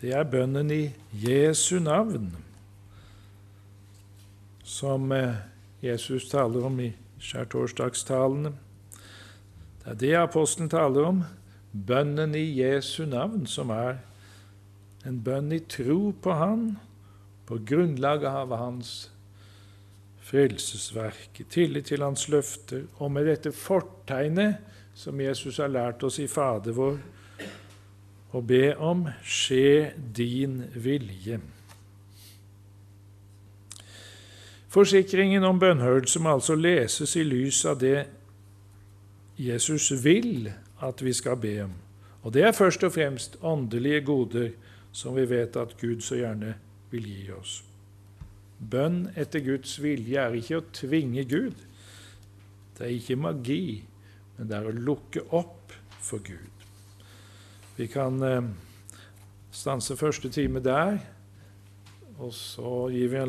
det 0.00 0.12
er 0.12 0.26
bønnen 0.26 0.72
i 0.74 0.88
Jesu 1.22 1.78
navn, 1.78 2.32
som 4.64 5.12
eh, 5.14 5.38
Jesus 5.84 6.26
taler 6.28 6.66
om 6.66 6.80
i 6.82 6.90
skjærtorsdagstalene. 7.22 8.50
Det 9.84 9.92
er 9.92 10.00
det 10.00 10.14
apostelen 10.18 10.72
taler 10.72 11.06
om, 11.06 11.22
bønnen 11.72 12.34
i 12.34 12.42
Jesu 12.58 13.04
navn, 13.06 13.46
som 13.46 13.70
er 13.70 14.00
en 15.04 15.20
bønn 15.24 15.52
i 15.52 15.60
tro 15.68 16.12
på 16.22 16.36
Han, 16.38 16.76
på 17.44 17.58
grunnlag 17.68 18.24
av 18.24 18.54
Hans 18.56 19.10
frelsesverk, 20.24 21.40
i 21.40 21.44
tillit 21.44 21.90
til 21.92 22.04
Hans 22.04 22.28
løfter, 22.32 22.86
og 22.98 23.12
med 23.12 23.28
dette 23.28 23.52
fortegnet 23.52 24.62
som 24.96 25.20
Jesus 25.20 25.58
har 25.60 25.72
lært 25.72 26.04
oss 26.06 26.20
i 26.22 26.28
Fader 26.30 26.76
vår, 26.76 26.96
å 28.34 28.40
be 28.42 28.72
om 28.82 29.04
skje 29.22 29.92
din 30.16 30.62
vilje. 30.74 31.38
Forsikringen 34.74 35.44
om 35.46 35.60
bønnhørelse 35.62 36.18
må 36.18 36.32
altså 36.34 36.56
leses 36.58 37.14
i 37.14 37.22
lys 37.22 37.60
av 37.70 37.78
det 37.78 38.08
Jesus 39.38 39.92
vil 40.02 40.48
at 40.82 41.02
vi 41.02 41.12
skal 41.14 41.38
be 41.38 41.54
om. 41.68 41.76
Og 42.24 42.32
det 42.34 42.42
er 42.48 42.56
først 42.56 42.82
og 42.86 42.94
fremst 42.96 43.36
åndelige 43.42 44.00
goder 44.08 44.50
som 44.94 45.16
vi 45.18 45.26
vet 45.26 45.56
at 45.58 45.74
Gud 45.80 46.04
så 46.06 46.20
gjerne 46.20 46.54
vil 46.92 47.06
gi 47.10 47.30
oss. 47.34 47.58
Bønn 48.58 49.08
etter 49.18 49.42
Guds 49.44 49.76
vilje 49.82 50.20
er 50.20 50.36
ikke 50.38 50.60
å 50.60 50.66
tvinge 50.72 51.24
Gud. 51.28 51.56
Det 52.78 52.86
er 52.86 52.94
ikke 52.94 53.18
magi, 53.18 53.82
men 54.36 54.50
det 54.50 54.58
er 54.58 54.68
å 54.70 54.76
lukke 54.76 55.24
opp 55.34 55.74
for 55.98 56.22
Gud. 56.24 56.64
Vi 57.74 57.88
kan 57.90 58.22
eh, 58.22 58.46
stanse 59.54 59.98
første 59.98 60.30
time 60.30 60.62
der, 60.62 61.00
og 62.22 62.30
så 62.34 62.86
gir 62.94 63.10
vi 63.10 63.18
en 63.18 63.22